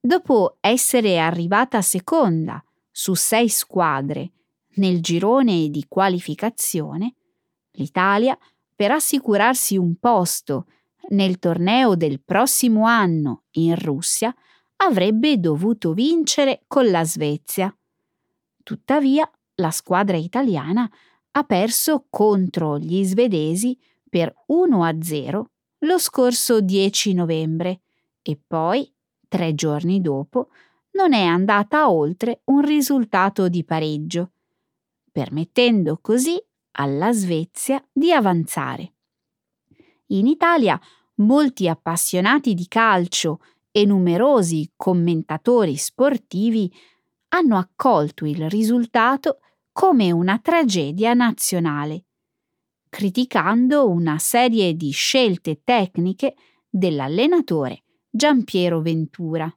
Dopo 0.01 0.57
essere 0.61 1.19
arrivata 1.19 1.83
seconda 1.83 2.65
su 2.91 3.13
sei 3.15 3.49
squadre 3.49 4.33
nel 4.77 5.03
girone 5.03 5.69
di 5.69 5.85
qualificazione, 5.89 7.17
l'Italia 7.73 8.39
per 8.81 8.93
assicurarsi 8.93 9.77
un 9.77 9.97
posto 9.97 10.65
nel 11.11 11.39
torneo 11.39 11.97
del 11.97 12.23
prossimo 12.23 12.87
anno 12.87 13.43
in 13.57 13.75
Russia 13.79 14.35
avrebbe 14.77 15.39
dovuto 15.39 15.93
vincere 15.93 16.63
con 16.67 16.89
la 16.89 17.05
Svezia. 17.05 17.77
Tuttavia, 18.63 19.31
la 19.57 19.71
squadra 19.71 20.17
italiana 20.17 20.91
ha 21.33 21.45
perso 21.45 22.07
contro 22.09 22.79
gli 22.79 23.05
svedesi 23.05 23.79
per 24.09 24.35
1 24.47 24.83
a 24.83 24.97
0 24.99 25.51
lo 25.81 25.99
scorso 25.99 26.63
10 26.63 27.13
novembre 27.13 27.83
e 28.23 28.41
poi, 28.47 28.91
tre 29.29 29.55
giorni 29.55 30.01
dopo, 30.01 30.49
non 30.93 31.13
è 31.13 31.25
andata 31.25 31.91
oltre 31.91 32.41
un 32.45 32.63
risultato 32.63 33.51
di 33.51 33.63
pareggio, 33.63 34.31
permettendo 35.13 35.99
così 36.01 36.43
alla 36.73 37.13
Svezia 37.13 37.85
di 37.93 38.13
avanzare. 38.13 38.95
In 40.09 40.27
Italia 40.27 40.81
molti 41.17 41.69
appassionati 41.69 42.55
di 42.55 42.67
calcio 42.67 43.41
e 43.71 43.85
numerosi 43.85 44.73
commentatori 44.75 45.77
sportivi 45.77 46.73
hanno 47.29 47.57
accolto 47.57 48.25
il 48.25 48.49
risultato 48.51 49.39
come 49.73 50.11
una 50.11 50.39
tragedia 50.39 51.15
nazionale, 51.15 52.07
criticando 52.89 53.89
una 53.89 54.19
serie 54.19 54.75
di 54.75 54.91
scelte 54.91 55.61
tecniche 55.63 56.35
dell'allenatore 56.69 57.85
Giampiero 58.11 58.81
Ventura. 58.81 59.53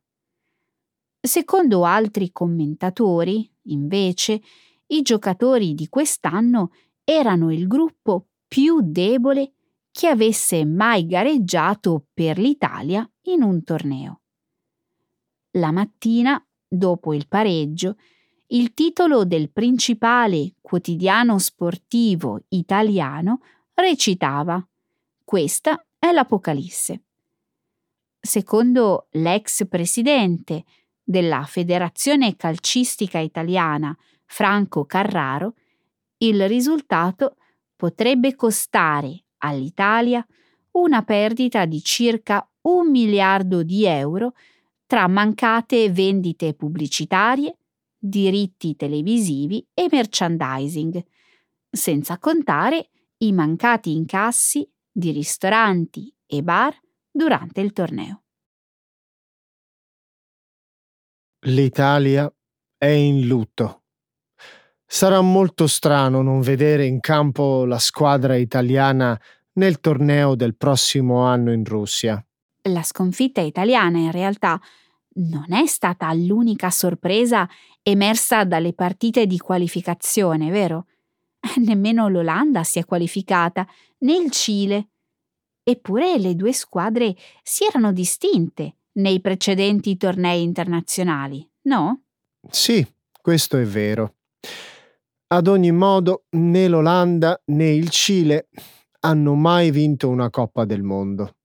Secondo 1.19 1.86
altri 1.86 2.32
commentatori, 2.32 3.49
invece, 3.63 4.41
i 4.88 5.02
giocatori 5.02 5.73
di 5.73 5.88
quest'anno 5.88 6.71
erano 7.04 7.52
il 7.52 7.68
gruppo 7.68 8.28
più 8.48 8.80
debole 8.82 9.54
che 9.92 10.08
avesse 10.08 10.66
mai 10.66 11.06
gareggiato 11.06 12.08
per 12.13 12.38
l'Italia 12.38 13.08
in 13.24 13.44
un 13.44 13.63
torneo. 13.63 14.22
La 15.52 15.72
mattina, 15.72 16.44
dopo 16.68 17.13
il 17.13 17.28
pareggio, 17.28 17.98
il 18.48 18.74
titolo 18.74 19.24
del 19.26 19.52
principale 19.52 20.56
quotidiano 20.62 21.38
sportivo 21.38 22.42
italiano 22.50 23.39
recitava 23.74 24.66
Questa 25.24 25.86
è 25.98 26.12
l'Apocalisse. 26.12 27.04
Secondo 28.20 29.08
l'ex 29.12 29.68
presidente 29.68 30.63
della 31.04 31.44
Federazione 31.44 32.36
Calcistica 32.36 33.20
Italiana, 33.20 33.96
Franco 34.26 34.86
Carraro, 34.86 35.56
il 36.24 36.48
risultato 36.48 37.36
potrebbe 37.76 38.36
costare 38.36 39.26
all'Italia 39.40 40.26
una 40.72 41.04
perdita 41.04 41.66
di 41.66 41.82
circa 41.82 42.48
un 42.62 42.90
miliardo 42.90 43.64
di 43.64 43.86
euro 43.86 44.34
tra 44.86 45.08
mancate 45.08 45.92
vendite 45.92 46.54
pubblicitarie, 46.54 47.58
diritti 47.98 48.76
televisivi 48.76 49.66
e 49.74 49.88
merchandising, 49.92 51.04
senza 51.70 52.18
contare 52.20 52.90
i 53.18 53.32
mancati 53.32 53.92
incassi 53.92 54.70
di 54.92 55.12
ristoranti 55.12 56.14
e 56.26 56.42
bar 56.42 56.78
durante 57.10 57.62
il 57.62 57.74
torneo. 57.74 58.24
L'Italia 61.46 62.32
è 62.78 62.86
in 62.86 63.28
lutto. 63.28 63.83
Sarà 64.86 65.22
molto 65.22 65.67
strano 65.67 66.22
non 66.22 66.41
vedere 66.41 66.86
in 66.86 67.00
campo 67.00 67.65
la 67.65 67.80
squadra 67.80 68.36
italiana 68.36 69.19
nel 69.54 69.80
torneo 69.80 70.36
del 70.36 70.56
prossimo 70.56 71.24
anno 71.24 71.52
in 71.52 71.63
Russia. 71.63 72.24
La 72.69 72.84
sconfitta 72.84 73.41
italiana 73.41 73.98
in 73.98 74.12
realtà 74.12 74.60
non 75.15 75.52
è 75.52 75.65
stata 75.67 76.12
l'unica 76.13 76.69
sorpresa 76.69 77.48
emersa 77.82 78.46
dalle 78.46 78.74
partite 78.74 79.26
di 79.26 79.38
qualificazione, 79.38 80.50
vero? 80.50 80.88
Nemmeno 81.58 82.08
l'Olanda 82.08 82.63
si 82.63 82.80
è 82.80 82.86
qualificata, 82.86 83.67
né 84.00 84.15
il 84.15 84.32
Cile. 84.32 84.89
Eppure 85.63 86.17
le 86.17 86.36
due 86.36 86.54
squadre 86.54 87.15
si 87.41 87.65
erano 87.65 87.93
distinte 87.93 88.78
nei 88.93 89.22
precedenti 89.22 89.98
tornei 89.98 90.43
internazionali, 90.43 91.48
no? 91.63 92.04
Sì, 92.50 92.86
questo 93.22 93.58
è 93.58 93.63
vero. 93.63 94.15
Ad 95.34 95.48
ogni 95.48 95.72
modo, 95.72 96.26
né 96.34 96.67
l'Olanda 96.67 97.41
né 97.46 97.72
il 97.72 97.89
Cile 97.89 98.50
hanno 99.00 99.34
mai 99.34 99.72
vinto 99.72 100.08
una 100.08 100.30
Coppa 100.30 100.63
del 100.63 100.84
Mondo. 100.84 101.38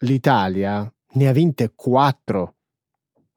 L'Italia 0.00 0.92
ne 1.12 1.28
ha 1.28 1.30
vinte 1.30 1.70
quattro. 1.76 2.56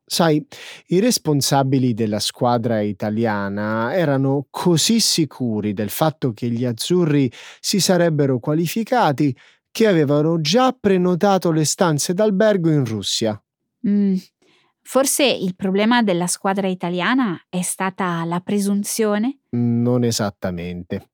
Sai, 0.03 0.43
i 0.87 0.99
responsabili 0.99 1.93
della 1.93 2.17
squadra 2.17 2.81
italiana 2.81 3.93
erano 3.93 4.47
così 4.49 4.99
sicuri 4.99 5.73
del 5.73 5.91
fatto 5.91 6.33
che 6.33 6.49
gli 6.49 6.65
azzurri 6.65 7.31
si 7.59 7.79
sarebbero 7.79 8.39
qualificati 8.39 9.37
che 9.69 9.85
avevano 9.85 10.41
già 10.41 10.71
prenotato 10.71 11.51
le 11.51 11.65
stanze 11.65 12.15
d'albergo 12.15 12.71
in 12.71 12.83
Russia. 12.83 13.39
Mm, 13.87 14.15
Forse 14.83 15.25
il 15.25 15.55
problema 15.55 16.03
della 16.03 16.27
squadra 16.27 16.67
italiana 16.67 17.41
è 17.49 17.61
stata 17.61 18.23
la 18.25 18.41
presunzione? 18.41 19.39
Non 19.51 20.03
esattamente. 20.03 21.09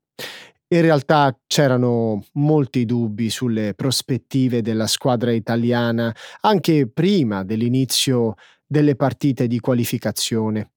In 0.72 0.82
realtà 0.82 1.36
c'erano 1.48 2.24
molti 2.34 2.86
dubbi 2.86 3.30
sulle 3.30 3.74
prospettive 3.74 4.62
della 4.62 4.86
squadra 4.86 5.32
italiana 5.32 6.14
anche 6.42 6.88
prima 6.88 7.44
dell'inizio 7.44 8.36
delle 8.66 8.96
partite 8.96 9.48
di 9.48 9.60
qualificazione. 9.60 10.72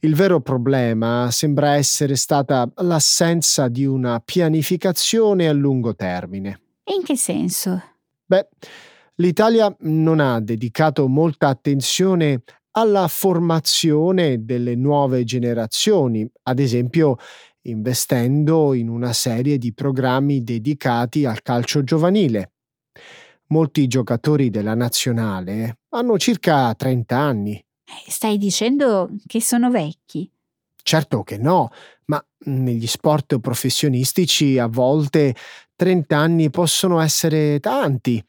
Il 0.00 0.14
vero 0.14 0.40
problema 0.40 1.28
sembra 1.32 1.74
essere 1.74 2.14
stata 2.14 2.70
l'assenza 2.76 3.66
di 3.66 3.84
una 3.84 4.20
pianificazione 4.24 5.48
a 5.48 5.52
lungo 5.52 5.96
termine. 5.96 6.60
In 6.84 7.02
che 7.02 7.16
senso? 7.16 7.82
Beh, 8.24 8.46
l'Italia 9.16 9.74
non 9.80 10.20
ha 10.20 10.40
dedicato 10.40 11.08
molta 11.08 11.48
attenzione 11.48 12.42
alla 12.72 13.08
formazione 13.08 14.44
delle 14.44 14.74
nuove 14.74 15.24
generazioni, 15.24 16.28
ad 16.42 16.58
esempio 16.58 17.16
investendo 17.62 18.74
in 18.74 18.88
una 18.88 19.12
serie 19.12 19.58
di 19.58 19.72
programmi 19.72 20.42
dedicati 20.42 21.24
al 21.24 21.42
calcio 21.42 21.82
giovanile. 21.82 22.52
Molti 23.48 23.86
giocatori 23.86 24.50
della 24.50 24.74
nazionale 24.74 25.78
hanno 25.90 26.18
circa 26.18 26.74
30 26.74 27.16
anni. 27.16 27.54
Eh, 27.54 28.10
stai 28.10 28.38
dicendo 28.38 29.10
che 29.26 29.40
sono 29.40 29.70
vecchi? 29.70 30.30
Certo 30.82 31.22
che 31.22 31.38
no, 31.38 31.70
ma 32.06 32.24
negli 32.46 32.86
sport 32.86 33.38
professionistici 33.40 34.58
a 34.58 34.66
volte 34.66 35.34
30 35.74 36.16
anni 36.16 36.50
possono 36.50 37.00
essere 37.00 37.58
tanti. 37.60 38.22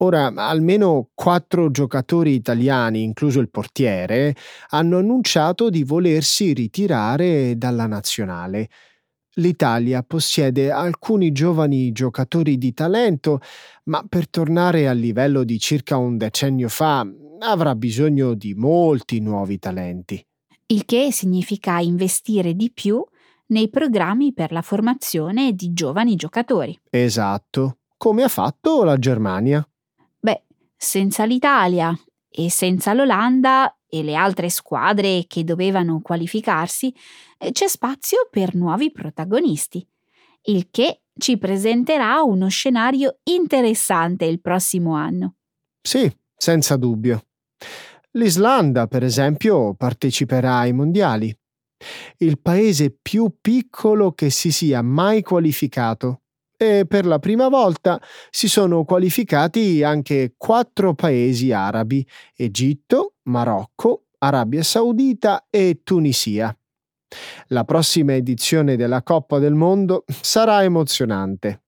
Ora, 0.00 0.26
almeno 0.26 1.10
quattro 1.12 1.72
giocatori 1.72 2.32
italiani, 2.32 3.02
incluso 3.02 3.40
il 3.40 3.50
portiere, 3.50 4.36
hanno 4.68 4.98
annunciato 4.98 5.70
di 5.70 5.82
volersi 5.82 6.52
ritirare 6.52 7.58
dalla 7.58 7.86
nazionale. 7.86 8.68
L'Italia 9.34 10.04
possiede 10.04 10.70
alcuni 10.70 11.32
giovani 11.32 11.90
giocatori 11.90 12.58
di 12.58 12.72
talento, 12.72 13.40
ma 13.84 14.04
per 14.08 14.28
tornare 14.28 14.86
al 14.86 14.98
livello 14.98 15.42
di 15.42 15.58
circa 15.58 15.96
un 15.96 16.16
decennio 16.16 16.68
fa 16.68 17.04
avrà 17.40 17.74
bisogno 17.74 18.34
di 18.34 18.54
molti 18.54 19.20
nuovi 19.20 19.58
talenti. 19.58 20.24
Il 20.66 20.84
che 20.84 21.10
significa 21.10 21.78
investire 21.80 22.54
di 22.54 22.70
più 22.72 23.04
nei 23.46 23.68
programmi 23.68 24.32
per 24.32 24.52
la 24.52 24.62
formazione 24.62 25.54
di 25.54 25.72
giovani 25.72 26.14
giocatori. 26.14 26.78
Esatto, 26.90 27.78
come 27.96 28.22
ha 28.22 28.28
fatto 28.28 28.84
la 28.84 28.96
Germania. 28.96 29.66
Senza 30.80 31.24
l'Italia 31.24 31.92
e 32.30 32.50
senza 32.50 32.92
l'Olanda 32.92 33.76
e 33.88 34.04
le 34.04 34.14
altre 34.14 34.48
squadre 34.48 35.24
che 35.26 35.42
dovevano 35.42 36.00
qualificarsi, 36.00 36.94
eh, 37.36 37.50
c'è 37.50 37.66
spazio 37.66 38.28
per 38.30 38.54
nuovi 38.54 38.92
protagonisti, 38.92 39.84
il 40.42 40.68
che 40.70 41.00
ci 41.18 41.36
presenterà 41.36 42.22
uno 42.22 42.48
scenario 42.48 43.18
interessante 43.24 44.26
il 44.26 44.40
prossimo 44.40 44.94
anno. 44.94 45.34
Sì, 45.82 46.08
senza 46.36 46.76
dubbio. 46.76 47.24
L'Islanda, 48.12 48.86
per 48.86 49.02
esempio, 49.02 49.74
parteciperà 49.74 50.58
ai 50.58 50.72
mondiali. 50.72 51.36
Il 52.18 52.40
paese 52.40 52.96
più 53.02 53.34
piccolo 53.40 54.12
che 54.12 54.30
si 54.30 54.52
sia 54.52 54.80
mai 54.82 55.22
qualificato 55.22 56.22
e 56.58 56.84
per 56.86 57.06
la 57.06 57.20
prima 57.20 57.48
volta 57.48 58.02
si 58.30 58.48
sono 58.48 58.84
qualificati 58.84 59.82
anche 59.84 60.34
quattro 60.36 60.94
paesi 60.94 61.52
arabi, 61.52 62.06
Egitto, 62.36 63.14
Marocco, 63.28 64.06
Arabia 64.18 64.64
Saudita 64.64 65.46
e 65.48 65.80
Tunisia. 65.84 66.54
La 67.48 67.64
prossima 67.64 68.14
edizione 68.14 68.76
della 68.76 69.02
Coppa 69.02 69.38
del 69.38 69.54
Mondo 69.54 70.04
sarà 70.20 70.62
emozionante. 70.64 71.62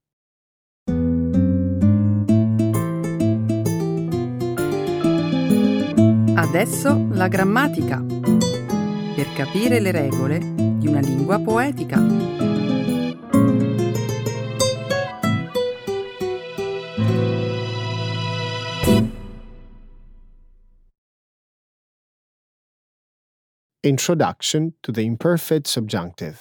Adesso 6.35 7.07
la 7.13 7.29
grammatica. 7.29 8.05
Per 9.15 9.33
capire 9.35 9.79
le 9.79 9.93
regole 9.93 10.41
di 10.41 10.89
una 10.89 11.01
lingua 11.01 11.39
poetica. 11.39 12.60
Introduction 23.83 24.75
to 24.81 24.93
the 24.93 25.01
Imperfect 25.01 25.67
Subjunctive. 25.67 26.39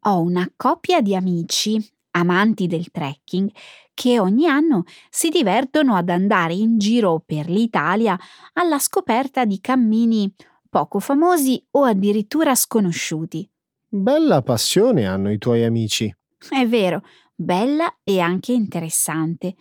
Ho 0.00 0.20
una 0.20 0.52
coppia 0.54 1.00
di 1.00 1.16
amici, 1.16 1.82
amanti 2.10 2.66
del 2.66 2.90
trekking, 2.90 3.50
che 3.94 4.20
ogni 4.20 4.46
anno 4.46 4.84
si 5.08 5.30
divertono 5.30 5.94
ad 5.94 6.10
andare 6.10 6.52
in 6.52 6.76
giro 6.78 7.22
per 7.24 7.48
l'Italia 7.48 8.18
alla 8.52 8.78
scoperta 8.78 9.46
di 9.46 9.62
cammini 9.62 10.30
poco 10.68 10.98
famosi 10.98 11.64
o 11.70 11.84
addirittura 11.84 12.54
sconosciuti. 12.54 13.48
Bella 13.88 14.42
passione 14.42 15.06
hanno 15.06 15.32
i 15.32 15.38
tuoi 15.38 15.64
amici. 15.64 16.14
È 16.50 16.66
vero, 16.66 17.00
bella 17.34 18.00
e 18.04 18.20
anche 18.20 18.52
interessante. 18.52 19.54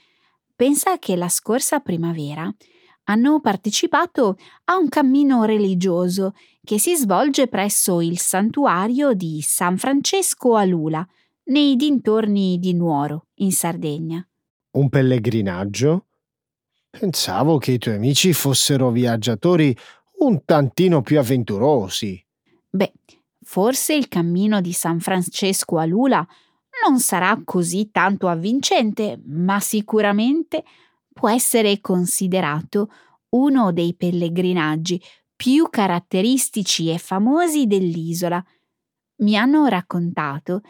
Pensa 0.54 1.00
che 1.00 1.16
la 1.16 1.30
scorsa 1.30 1.80
primavera 1.80 2.54
hanno 3.06 3.40
partecipato 3.40 4.38
a 4.66 4.78
un 4.78 4.90
cammino 4.90 5.44
religioso 5.44 6.34
che 6.64 6.80
si 6.80 6.96
svolge 6.96 7.48
presso 7.48 8.02
il 8.02 8.20
santuario 8.20 9.14
di 9.14 9.42
San 9.42 9.78
Francesco 9.78 10.56
a 10.56 10.64
Lula, 10.64 11.06
nei 11.46 11.76
dintorni 11.76 12.60
di 12.60 12.74
Nuoro, 12.74 13.28
in 13.36 13.52
Sardegna. 13.52 14.26
Un 14.72 14.90
pellegrinaggio? 14.90 16.06
Pensavo 16.90 17.58
che 17.58 17.72
i 17.74 17.78
tuoi 17.78 17.96
amici 17.96 18.32
fossero 18.34 18.92
viaggiatori 18.92 19.76
un 20.20 20.44
tantino 20.46 21.02
più 21.02 21.18
avventurosi. 21.20 22.24
Beh, 22.70 22.94
forse 23.42 23.96
il 23.96 24.08
cammino 24.08 24.62
di 24.62 24.72
San 24.72 25.00
Francesco 25.00 25.78
a 25.78 25.86
Lula 25.86 26.26
non 26.88 27.00
sarà 27.00 27.40
così 27.44 27.90
tanto 27.92 28.28
avvincente, 28.28 29.20
ma 29.26 29.60
sicuramente 29.60 30.64
può 31.14 31.30
essere 31.30 31.80
considerato 31.82 32.90
uno 33.30 33.72
dei 33.72 33.96
pellegrinaggi 33.96 35.02
più 35.36 35.70
caratteristici 35.70 36.90
e 36.90 36.98
famosi 36.98 37.66
dell'isola. 37.66 38.44
Mi 39.18 39.38
hanno 39.38 39.66
raccontato 39.66 40.62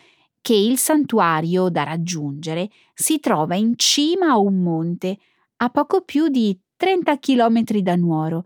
che 0.42 0.56
il 0.56 0.78
santuario 0.78 1.70
da 1.70 1.84
raggiungere 1.84 2.70
si 2.94 3.20
trova 3.20 3.56
in 3.56 3.74
cima 3.76 4.28
a 4.28 4.38
un 4.38 4.62
monte, 4.62 5.18
a 5.58 5.70
poco 5.70 6.02
più 6.02 6.28
di 6.30 6.60
30 6.76 7.20
km 7.20 7.62
da 7.82 7.96
Nuoro, 7.96 8.46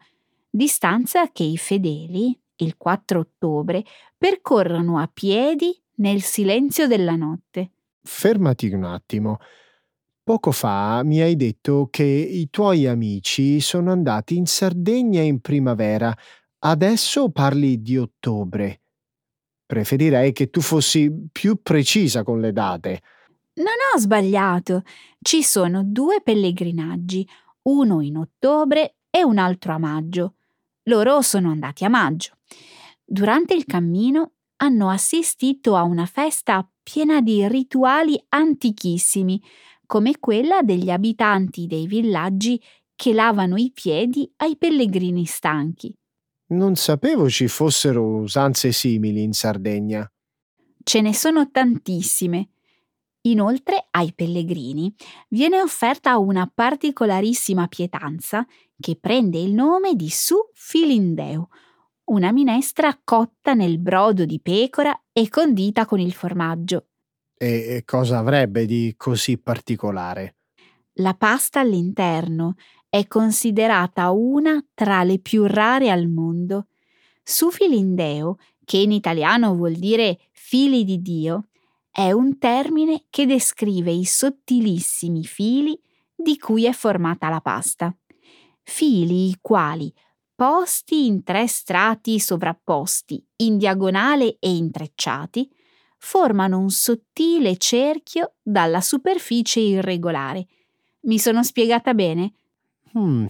distanza 0.50 1.32
che 1.32 1.44
i 1.44 1.58
fedeli, 1.58 2.38
il 2.58 2.76
4 2.76 3.20
ottobre, 3.20 3.84
percorrono 4.18 4.98
a 5.00 5.10
piedi 5.12 5.78
nel 5.96 6.22
silenzio 6.22 6.88
della 6.88 7.16
notte. 7.16 7.72
Fermati 8.02 8.68
un 8.68 8.84
attimo. 8.84 9.40
Poco 10.26 10.50
fa 10.50 11.04
mi 11.04 11.22
hai 11.22 11.36
detto 11.36 11.88
che 11.92 12.04
i 12.04 12.50
tuoi 12.50 12.88
amici 12.88 13.60
sono 13.60 13.92
andati 13.92 14.36
in 14.36 14.48
Sardegna 14.48 15.22
in 15.22 15.40
primavera. 15.40 16.12
Adesso 16.62 17.30
parli 17.30 17.80
di 17.84 17.96
ottobre. 17.96 18.82
Preferirei 19.68 20.32
che 20.32 20.50
tu 20.50 20.62
fossi 20.62 21.12
più 21.32 21.62
precisa 21.62 22.24
con 22.24 22.40
le 22.40 22.52
date. 22.52 23.02
Non 23.58 23.76
ho 23.94 24.00
sbagliato. 24.00 24.82
Ci 25.22 25.44
sono 25.44 25.84
due 25.86 26.22
pellegrinaggi, 26.24 27.30
uno 27.66 28.02
in 28.02 28.18
ottobre 28.18 28.96
e 29.12 29.24
un 29.24 29.38
altro 29.38 29.74
a 29.74 29.78
maggio. 29.78 30.38
Loro 30.86 31.22
sono 31.22 31.52
andati 31.52 31.86
a 31.86 31.90
maggio. 31.90 32.38
Durante 33.04 33.54
il 33.54 33.66
cammino 33.66 34.32
hanno 34.56 34.90
assistito 34.90 35.76
a 35.76 35.84
una 35.84 36.08
festa 36.08 36.68
piena 36.82 37.22
di 37.22 37.48
rituali 37.48 38.20
antichissimi, 38.30 39.40
come 39.86 40.20
quella 40.20 40.62
degli 40.62 40.90
abitanti 40.90 41.68
dei 41.68 41.88
villaggi 41.88 42.62
che 42.96 43.14
lavano 43.14 43.58
i 43.58 43.72
piedi 43.74 44.32
ai 44.38 44.58
pellegrini 44.58 45.26
stanchi. 45.26 45.94
Non 46.48 46.76
sapevo 46.76 47.30
ci 47.30 47.48
fossero 47.48 48.06
usanze 48.18 48.72
simili 48.72 49.24
in 49.24 49.34
Sardegna. 49.34 50.10
Ce 50.84 51.02
ne 51.02 51.14
sono 51.14 51.50
tantissime. 51.50 52.50
Inoltre 53.22 53.88
ai 53.90 54.14
pellegrini 54.14 54.94
viene 55.30 55.60
offerta 55.60 56.18
una 56.20 56.50
particolarissima 56.54 57.68
pietanza 57.68 58.46
che 58.80 58.96
prende 58.96 59.40
il 59.40 59.54
nome 59.54 59.96
di 59.96 60.10
su 60.10 60.36
filindeo, 60.54 61.50
una 62.06 62.32
minestra 62.32 63.00
cotta 63.04 63.56
nel 63.56 63.80
brodo 63.80 64.26
di 64.26 64.40
pecora 64.40 64.96
e 65.12 65.28
condita 65.30 65.86
con 65.86 66.00
il 66.00 66.14
formaggio. 66.14 66.90
E 67.38 67.84
cosa 67.86 68.20
avrebbe 68.20 68.66
di 68.66 68.94
così 68.96 69.38
particolare? 69.38 70.36
La 71.00 71.14
pasta 71.16 71.60
all'interno 71.60 72.56
è 72.88 73.08
considerata 73.08 74.12
una 74.12 74.64
tra 74.74 75.04
le 75.04 75.20
più 75.20 75.46
rare 75.46 75.92
al 75.92 76.08
mondo. 76.08 76.68
Sufilindeo, 77.22 78.38
che 78.64 78.78
in 78.78 78.92
italiano 78.92 79.54
vuol 79.54 79.74
dire 79.74 80.18
fili 80.32 80.86
di 80.86 81.02
Dio, 81.02 81.50
è 81.92 82.12
un 82.12 82.38
termine 82.38 83.06
che 83.10 83.26
descrive 83.26 83.92
i 83.92 84.06
sottilissimi 84.06 85.26
fili 85.26 85.78
di 86.16 86.38
cui 86.38 86.66
è 86.66 86.72
formata 86.72 87.28
la 87.28 87.42
pasta. 87.42 87.94
Fili 88.64 89.28
i 89.28 89.38
quali, 89.42 89.94
posti 90.34 91.06
in 91.06 91.24
tre 91.24 91.48
strati 91.48 92.20
sovrapposti, 92.20 93.22
in 93.38 93.58
diagonale 93.58 94.38
e 94.40 94.56
intrecciati, 94.56 95.50
formano 96.06 96.60
un 96.60 96.70
sottile 96.70 97.58
cerchio 97.58 98.36
dalla 98.44 98.80
superficie 98.80 99.60
irregolare. 99.60 100.46
Mi 101.02 101.18
sono 101.18 101.44
spiegata 101.44 101.96
bene? 101.96 102.34
Hmm. 102.94 103.26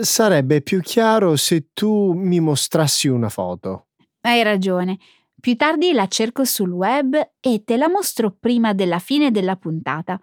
Sarebbe 0.00 0.62
più 0.62 0.80
chiaro 0.80 1.36
se 1.36 1.68
tu 1.72 2.12
mi 2.12 2.40
mostrassi 2.40 3.06
una 3.06 3.28
foto. 3.28 3.86
Hai 4.22 4.42
ragione. 4.42 4.98
Più 5.38 5.54
tardi 5.54 5.92
la 5.92 6.08
cerco 6.08 6.44
sul 6.44 6.72
web 6.72 7.16
e 7.38 7.62
te 7.64 7.76
la 7.76 7.88
mostro 7.88 8.32
prima 8.32 8.72
della 8.72 8.98
fine 8.98 9.30
della 9.30 9.54
puntata. 9.54 10.20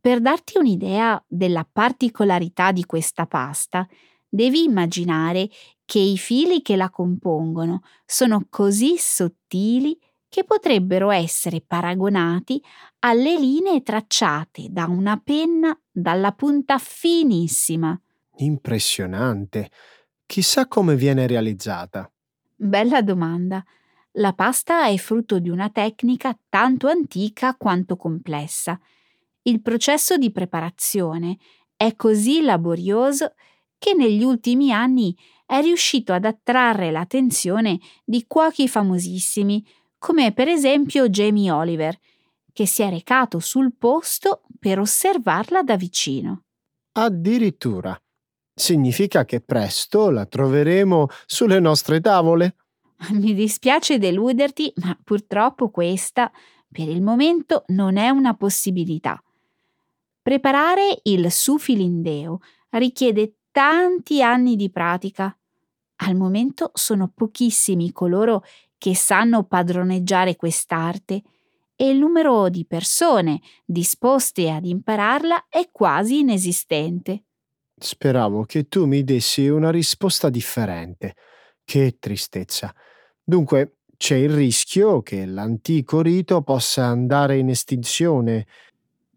Per 0.00 0.20
darti 0.20 0.56
un'idea 0.56 1.20
della 1.26 1.68
particolarità 1.70 2.70
di 2.70 2.84
questa 2.86 3.26
pasta, 3.26 3.88
devi 4.28 4.62
immaginare 4.62 5.48
che 5.84 5.98
i 5.98 6.16
fili 6.16 6.62
che 6.62 6.76
la 6.76 6.90
compongono 6.90 7.80
sono 8.04 8.46
così 8.48 8.96
sottili 8.98 9.98
che 10.36 10.44
potrebbero 10.44 11.10
essere 11.12 11.62
paragonati 11.66 12.62
alle 12.98 13.38
linee 13.38 13.80
tracciate 13.80 14.66
da 14.68 14.84
una 14.84 15.16
penna 15.16 15.74
dalla 15.90 16.32
punta 16.32 16.76
finissima. 16.76 17.98
Impressionante. 18.36 19.70
Chissà 20.26 20.68
come 20.68 20.94
viene 20.94 21.26
realizzata. 21.26 22.12
Bella 22.54 23.00
domanda. 23.00 23.64
La 24.18 24.34
pasta 24.34 24.88
è 24.88 24.96
frutto 24.98 25.38
di 25.38 25.48
una 25.48 25.70
tecnica 25.70 26.38
tanto 26.50 26.88
antica 26.88 27.54
quanto 27.54 27.96
complessa. 27.96 28.78
Il 29.40 29.62
processo 29.62 30.18
di 30.18 30.30
preparazione 30.30 31.38
è 31.74 31.96
così 31.96 32.42
laborioso 32.42 33.32
che 33.78 33.94
negli 33.94 34.22
ultimi 34.22 34.70
anni 34.70 35.16
è 35.46 35.62
riuscito 35.62 36.12
ad 36.12 36.26
attrarre 36.26 36.90
l'attenzione 36.90 37.78
di 38.04 38.26
cuochi 38.26 38.68
famosissimi, 38.68 39.64
come 40.06 40.32
per 40.32 40.46
esempio 40.46 41.08
Jamie 41.08 41.50
Oliver, 41.50 41.98
che 42.52 42.64
si 42.64 42.82
è 42.82 42.88
recato 42.88 43.40
sul 43.40 43.74
posto 43.76 44.42
per 44.56 44.78
osservarla 44.78 45.64
da 45.64 45.76
vicino. 45.76 46.44
Addirittura. 46.92 48.00
Significa 48.54 49.24
che 49.24 49.40
presto 49.40 50.10
la 50.10 50.24
troveremo 50.24 51.08
sulle 51.26 51.58
nostre 51.58 52.00
tavole? 52.00 52.54
Mi 53.18 53.34
dispiace 53.34 53.98
deluderti, 53.98 54.72
ma 54.76 54.96
purtroppo 55.02 55.70
questa, 55.70 56.30
per 56.70 56.88
il 56.88 57.02
momento, 57.02 57.64
non 57.68 57.96
è 57.96 58.08
una 58.08 58.34
possibilità. 58.34 59.20
Preparare 60.22 61.00
il 61.02 61.32
sufilindeo 61.32 62.38
richiede 62.70 63.38
tanti 63.50 64.22
anni 64.22 64.54
di 64.54 64.70
pratica. 64.70 65.36
Al 65.96 66.14
momento 66.14 66.70
sono 66.74 67.10
pochissimi 67.12 67.90
coloro 67.90 68.44
che 68.86 68.94
sanno 68.94 69.42
padroneggiare 69.42 70.36
quest'arte 70.36 71.20
e 71.74 71.88
il 71.88 71.98
numero 71.98 72.48
di 72.48 72.64
persone 72.66 73.40
disposte 73.64 74.48
ad 74.48 74.64
impararla 74.64 75.46
è 75.48 75.70
quasi 75.72 76.20
inesistente. 76.20 77.24
Speravo 77.76 78.44
che 78.44 78.68
tu 78.68 78.86
mi 78.86 79.02
dessi 79.02 79.48
una 79.48 79.72
risposta 79.72 80.30
differente. 80.30 81.16
Che 81.64 81.96
tristezza. 81.98 82.72
Dunque, 83.24 83.78
c'è 83.96 84.14
il 84.14 84.30
rischio 84.30 85.02
che 85.02 85.26
l'antico 85.26 86.00
rito 86.00 86.42
possa 86.42 86.84
andare 86.84 87.38
in 87.38 87.48
estinzione. 87.48 88.46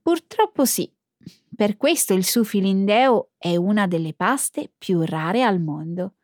Purtroppo 0.02 0.66
sì. 0.66 0.92
Per 1.56 1.78
questo 1.78 2.16
il 2.16 2.26
sufilindeo 2.26 3.34
è 3.38 3.56
una 3.56 3.86
delle 3.86 4.16
paste 4.16 4.72
più 4.76 5.04
rare 5.04 5.44
al 5.44 5.62
mondo. 5.62 6.16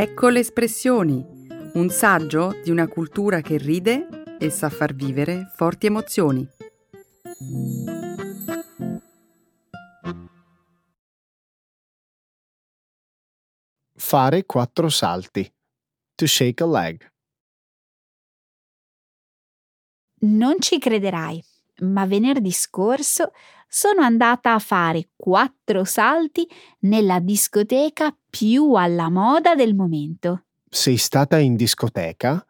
Ecco 0.00 0.28
le 0.28 0.38
espressioni, 0.38 1.26
un 1.74 1.88
saggio 1.90 2.52
di 2.62 2.70
una 2.70 2.86
cultura 2.86 3.40
che 3.40 3.58
ride 3.58 4.36
e 4.38 4.48
sa 4.48 4.70
far 4.70 4.94
vivere 4.94 5.52
forti 5.56 5.86
emozioni. 5.86 6.48
Fare 13.96 14.46
quattro 14.46 14.88
salti. 14.88 15.52
To 16.14 16.26
shake 16.28 16.62
a 16.62 16.66
leg. 16.68 17.12
Non 20.20 20.60
ci 20.60 20.78
crederai, 20.78 21.42
ma 21.80 22.06
venerdì 22.06 22.52
scorso 22.52 23.32
sono 23.68 24.00
andata 24.00 24.54
a 24.54 24.58
fare 24.58 25.10
quattro 25.14 25.84
salti 25.84 26.48
nella 26.80 27.20
discoteca 27.20 28.16
più 28.28 28.72
alla 28.74 29.10
moda 29.10 29.54
del 29.54 29.74
momento. 29.74 30.44
Sei 30.68 30.96
stata 30.96 31.38
in 31.38 31.54
discoteca? 31.54 32.44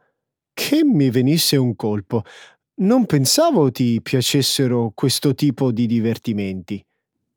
Che 0.53 0.85
mi 0.85 1.11
venisse 1.11 1.57
un 1.57 1.75
colpo. 1.77 2.23
Non 2.77 3.07
pensavo 3.07 3.71
ti 3.71 4.01
piacessero 4.01 4.93
questo 4.95 5.35
tipo 5.35 5.73
di 5.73 5.87
divertimenti. 5.87 6.85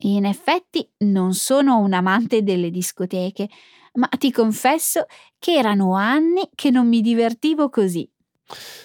In 0.04 0.26
effetti 0.26 0.88
non 1.00 1.34
sono 1.34 1.78
un 1.80 1.94
amante 1.94 2.44
delle 2.44 2.72
discoteche, 2.72 3.48
ma 3.94 4.08
ti 4.08 4.32
confesso 4.32 5.06
che 5.38 5.54
erano 5.54 5.96
anni 5.96 6.50
che 6.56 6.72
non 6.72 6.88
mi 6.88 7.02
divertivo 7.02 7.70
così. 7.70 8.10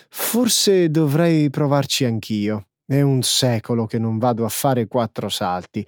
Forse 0.09 0.91
dovrei 0.91 1.49
provarci 1.51 2.05
anch'io. 2.05 2.67
È 2.89 3.01
un 3.01 3.23
secolo 3.23 3.87
che 3.87 3.99
non 3.99 4.19
vado 4.19 4.45
a 4.45 4.49
fare 4.49 4.87
quattro 4.87 5.29
salti. 5.29 5.85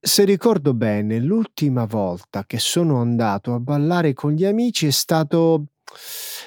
Se 0.00 0.24
ricordo 0.24 0.72
bene, 0.72 1.18
l'ultima 1.18 1.84
volta 1.84 2.44
che 2.46 2.58
sono 2.58 3.02
andato 3.02 3.52
a 3.52 3.60
ballare 3.60 4.14
con 4.14 4.32
gli 4.32 4.46
amici 4.46 4.86
è 4.86 4.90
stato 4.90 5.66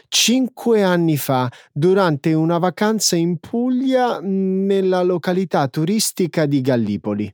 cinque 0.07 0.81
anni 0.81 1.17
fa, 1.17 1.51
durante 1.71 2.33
una 2.33 2.57
vacanza 2.57 3.15
in 3.15 3.37
Puglia, 3.37 4.19
nella 4.19 5.03
località 5.03 5.67
turistica 5.67 6.47
di 6.47 6.61
Gallipoli. 6.61 7.31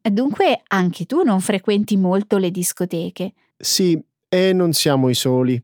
Dunque 0.00 0.62
anche 0.68 1.06
tu 1.06 1.22
non 1.22 1.40
frequenti 1.40 1.96
molto 1.96 2.36
le 2.36 2.52
discoteche. 2.52 3.32
Sì, 3.56 4.00
e 4.28 4.52
non 4.52 4.72
siamo 4.72 5.08
i 5.08 5.14
soli. 5.14 5.60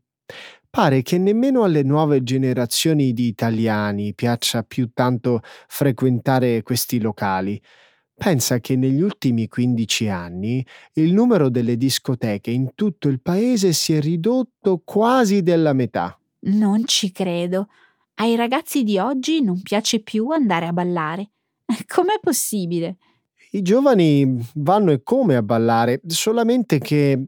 Pare 0.71 1.01
che 1.01 1.17
nemmeno 1.17 1.63
alle 1.63 1.83
nuove 1.83 2.23
generazioni 2.23 3.11
di 3.11 3.27
italiani 3.27 4.13
piaccia 4.13 4.63
più 4.63 4.91
tanto 4.93 5.41
frequentare 5.67 6.63
questi 6.63 7.01
locali. 7.01 7.61
Pensa 8.15 8.59
che 8.59 8.77
negli 8.77 9.01
ultimi 9.01 9.49
15 9.49 10.07
anni 10.07 10.65
il 10.93 11.11
numero 11.11 11.49
delle 11.49 11.75
discoteche 11.75 12.51
in 12.51 12.71
tutto 12.73 13.09
il 13.09 13.19
paese 13.19 13.73
si 13.73 13.93
è 13.93 13.99
ridotto 13.99 14.81
quasi 14.85 15.43
della 15.43 15.73
metà. 15.73 16.17
Non 16.43 16.85
ci 16.85 17.11
credo. 17.11 17.67
Ai 18.15 18.37
ragazzi 18.37 18.83
di 18.83 18.97
oggi 18.97 19.41
non 19.41 19.61
piace 19.61 19.99
più 19.99 20.29
andare 20.29 20.67
a 20.67 20.71
ballare. 20.71 21.31
Com'è 21.85 22.17
possibile? 22.21 22.95
I 23.53 23.61
giovani 23.61 24.39
vanno 24.53 24.91
e 24.91 25.03
come 25.03 25.35
a 25.35 25.43
ballare, 25.43 25.99
solamente 26.07 26.79
che 26.79 27.25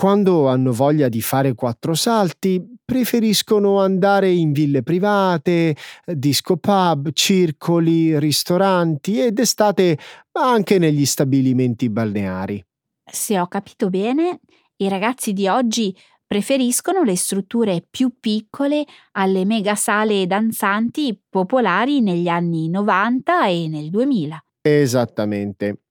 quando 0.00 0.48
hanno 0.48 0.72
voglia 0.72 1.10
di 1.10 1.20
fare 1.20 1.52
quattro 1.52 1.92
salti, 1.92 2.74
preferiscono 2.82 3.80
andare 3.80 4.30
in 4.30 4.50
ville 4.50 4.82
private, 4.82 5.76
disco 6.06 6.56
pub, 6.56 7.10
circoli, 7.12 8.18
ristoranti 8.18 9.20
ed 9.20 9.38
estate 9.38 9.98
anche 10.32 10.78
negli 10.78 11.04
stabilimenti 11.04 11.90
balneari. 11.90 12.64
Se 13.04 13.38
ho 13.38 13.46
capito 13.46 13.90
bene, 13.90 14.40
i 14.76 14.88
ragazzi 14.88 15.34
di 15.34 15.46
oggi 15.48 15.94
preferiscono 16.26 17.02
le 17.02 17.16
strutture 17.16 17.84
più 17.90 18.14
piccole 18.18 18.86
alle 19.12 19.44
mega 19.44 19.74
sale 19.74 20.26
danzanti 20.26 21.20
popolari 21.28 22.00
negli 22.00 22.28
anni 22.28 22.70
90 22.70 23.48
e 23.48 23.68
nel 23.68 23.90
2000. 23.90 24.44
Esattamente. 24.62 25.82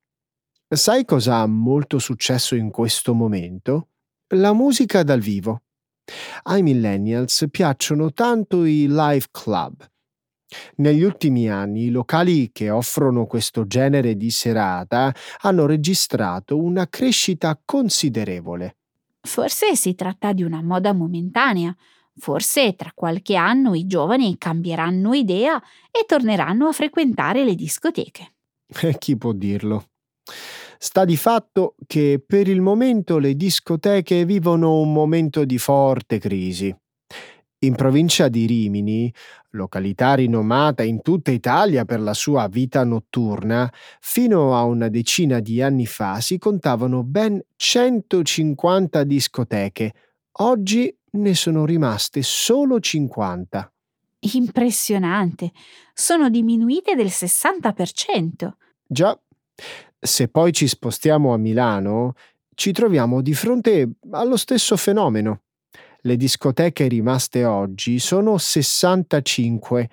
Sai 0.67 1.05
cosa 1.05 1.41
ha 1.41 1.45
molto 1.45 1.99
successo 1.99 2.55
in 2.55 2.71
questo 2.71 3.13
momento? 3.13 3.89
La 4.33 4.53
musica 4.53 5.01
dal 5.01 5.21
vivo. 5.21 5.63
Ai 6.43 6.61
millennials 6.61 7.47
piacciono 7.49 8.13
tanto 8.13 8.63
i 8.63 8.85
live 8.87 9.25
club. 9.31 9.83
Negli 10.75 11.01
ultimi 11.01 11.49
anni 11.49 11.85
i 11.85 11.89
locali 11.89 12.51
che 12.51 12.69
offrono 12.69 13.25
questo 13.25 13.65
genere 13.65 14.15
di 14.15 14.29
serata 14.29 15.11
hanno 15.41 15.65
registrato 15.65 16.61
una 16.61 16.87
crescita 16.87 17.59
considerevole. 17.65 18.77
Forse 19.21 19.75
si 19.75 19.95
tratta 19.95 20.31
di 20.31 20.43
una 20.43 20.61
moda 20.61 20.93
momentanea. 20.93 21.75
Forse 22.15 22.75
tra 22.75 22.91
qualche 22.93 23.35
anno 23.35 23.73
i 23.73 23.87
giovani 23.87 24.37
cambieranno 24.37 25.15
idea 25.15 25.59
e 25.89 26.05
torneranno 26.05 26.67
a 26.67 26.71
frequentare 26.71 27.43
le 27.43 27.55
discoteche. 27.55 28.33
E 28.81 28.95
chi 28.99 29.17
può 29.17 29.31
dirlo? 29.31 29.85
Sta 30.81 31.03
di 31.03 31.17
fatto 31.17 31.75
che 31.85 32.23
per 32.25 32.47
il 32.47 32.61
momento 32.61 33.17
le 33.17 33.35
discoteche 33.35 34.23
vivono 34.23 34.79
un 34.79 34.93
momento 34.93 35.43
di 35.43 35.57
forte 35.57 36.19
crisi. 36.19 36.73
In 37.65 37.75
provincia 37.75 38.29
di 38.29 38.45
Rimini, 38.45 39.13
località 39.49 40.13
rinomata 40.13 40.81
in 40.81 41.01
tutta 41.01 41.31
Italia 41.31 41.83
per 41.83 41.99
la 41.99 42.13
sua 42.13 42.47
vita 42.47 42.85
notturna, 42.85 43.69
fino 43.99 44.55
a 44.55 44.63
una 44.63 44.87
decina 44.87 45.41
di 45.41 45.61
anni 45.61 45.85
fa 45.85 46.21
si 46.21 46.37
contavano 46.37 47.03
ben 47.03 47.43
150 47.57 49.03
discoteche. 49.03 49.93
Oggi 50.31 50.97
ne 51.11 51.35
sono 51.35 51.65
rimaste 51.65 52.21
solo 52.21 52.79
50. 52.79 53.69
Impressionante. 54.33 55.51
Sono 55.93 56.29
diminuite 56.29 56.95
del 56.95 57.07
60%. 57.07 58.49
Già, 58.87 59.19
se 59.99 60.27
poi 60.27 60.53
ci 60.53 60.67
spostiamo 60.67 61.33
a 61.33 61.37
Milano, 61.37 62.13
ci 62.55 62.71
troviamo 62.71 63.21
di 63.21 63.33
fronte 63.33 63.89
allo 64.11 64.37
stesso 64.37 64.77
fenomeno. 64.77 65.41
Le 66.01 66.15
discoteche 66.15 66.87
rimaste 66.87 67.43
oggi 67.43 67.99
sono 67.99 68.37
65, 68.37 69.89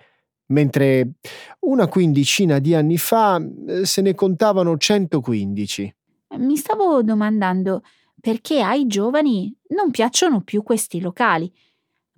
mentre 0.47 1.15
una 1.61 1.89
quindicina 1.89 2.59
di 2.61 2.75
anni 2.75 2.97
fa 2.97 3.41
eh, 3.67 3.85
se 3.85 4.03
ne 4.03 4.15
contavano 4.15 4.77
115. 4.77 5.95
Mi 6.39 6.57
stavo 6.57 7.03
domandando 7.03 7.83
perché 8.21 8.61
ai 8.61 8.87
giovani 8.87 9.55
non 9.69 9.91
piacciono 9.91 10.43
più 10.43 10.63
questi 10.63 11.01
locali. 11.01 11.53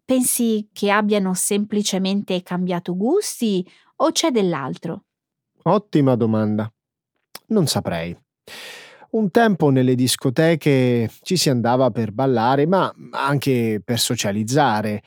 Pensi 0.05 0.69
che 0.73 0.91
abbiano 0.91 1.35
semplicemente 1.35 2.43
cambiato 2.43 2.97
gusti 2.97 3.67
o 3.97 4.11
c'è 4.11 4.31
dell'altro? 4.31 5.05
Ottima 5.65 6.15
domanda. 6.15 6.71
Non 7.47 7.67
saprei. 7.67 8.17
Un 9.11 9.31
tempo 9.31 9.71
nelle 9.71 9.95
discoteche 9.95 11.11
ci 11.23 11.37
si 11.37 11.49
andava 11.49 11.91
per 11.91 12.13
ballare, 12.13 12.67
ma 12.67 12.93
anche 13.13 13.81
per 13.83 13.99
socializzare. 13.99 15.03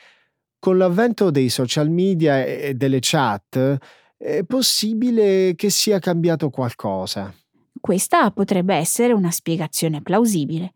Con 0.58 0.78
l'avvento 0.78 1.30
dei 1.30 1.50
social 1.50 1.90
media 1.90 2.44
e 2.44 2.74
delle 2.74 2.98
chat 3.00 3.78
è 4.18 4.44
possibile 4.44 5.54
che 5.56 5.70
sia 5.70 6.00
cambiato 6.00 6.50
qualcosa. 6.50 7.34
Questa 7.80 8.30
potrebbe 8.32 8.76
essere 8.76 9.14
una 9.14 9.32
spiegazione 9.32 10.02
plausibile. 10.02 10.74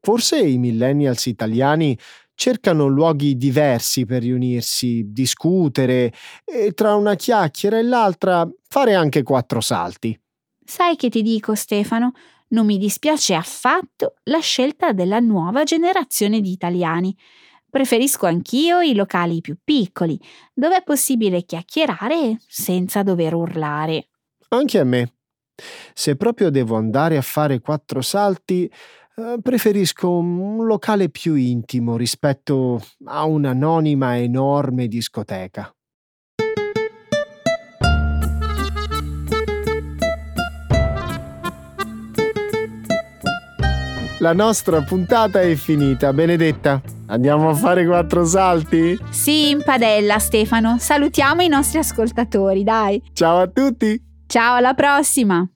Forse 0.00 0.38
i 0.38 0.58
millennials 0.58 1.24
italiani 1.26 1.98
cercano 2.34 2.86
luoghi 2.86 3.36
diversi 3.36 4.04
per 4.04 4.22
riunirsi, 4.22 5.04
discutere 5.06 6.12
e 6.44 6.72
tra 6.72 6.94
una 6.94 7.14
chiacchiera 7.14 7.78
e 7.78 7.82
l'altra 7.82 8.46
fare 8.68 8.94
anche 8.94 9.22
quattro 9.22 9.60
salti. 9.60 10.18
Sai 10.64 10.96
che 10.96 11.10
ti 11.10 11.22
dico, 11.22 11.54
Stefano? 11.54 12.12
Non 12.48 12.66
mi 12.66 12.78
dispiace 12.78 13.34
affatto 13.34 14.14
la 14.24 14.38
scelta 14.38 14.92
della 14.92 15.18
nuova 15.20 15.64
generazione 15.64 16.40
di 16.40 16.52
italiani. 16.52 17.16
Preferisco 17.68 18.26
anch'io 18.26 18.80
i 18.80 18.94
locali 18.94 19.40
più 19.40 19.56
piccoli, 19.62 20.18
dove 20.54 20.76
è 20.76 20.82
possibile 20.82 21.42
chiacchierare 21.42 22.38
senza 22.46 23.02
dover 23.02 23.34
urlare. 23.34 24.08
Anche 24.48 24.78
a 24.78 24.84
me. 24.84 25.14
Se 25.92 26.16
proprio 26.16 26.50
devo 26.50 26.76
andare 26.76 27.16
a 27.16 27.22
fare 27.22 27.60
quattro 27.60 28.00
salti, 28.00 28.70
eh, 29.16 29.38
preferisco 29.42 30.08
un 30.10 30.64
locale 30.64 31.08
più 31.10 31.34
intimo 31.34 31.96
rispetto 31.96 32.80
a 33.04 33.24
un'anonima 33.24 34.18
enorme 34.18 34.86
discoteca. 34.86 35.73
La 44.24 44.32
nostra 44.32 44.80
puntata 44.80 45.42
è 45.42 45.54
finita, 45.54 46.14
Benedetta. 46.14 46.80
Andiamo 47.08 47.50
a 47.50 47.54
fare 47.54 47.84
quattro 47.84 48.24
salti? 48.24 48.98
Sì, 49.10 49.50
in 49.50 49.62
padella, 49.62 50.18
Stefano. 50.18 50.78
Salutiamo 50.78 51.42
i 51.42 51.48
nostri 51.48 51.78
ascoltatori, 51.78 52.64
dai. 52.64 53.02
Ciao 53.12 53.40
a 53.40 53.46
tutti! 53.48 54.02
Ciao, 54.26 54.54
alla 54.54 54.72
prossima! 54.72 55.46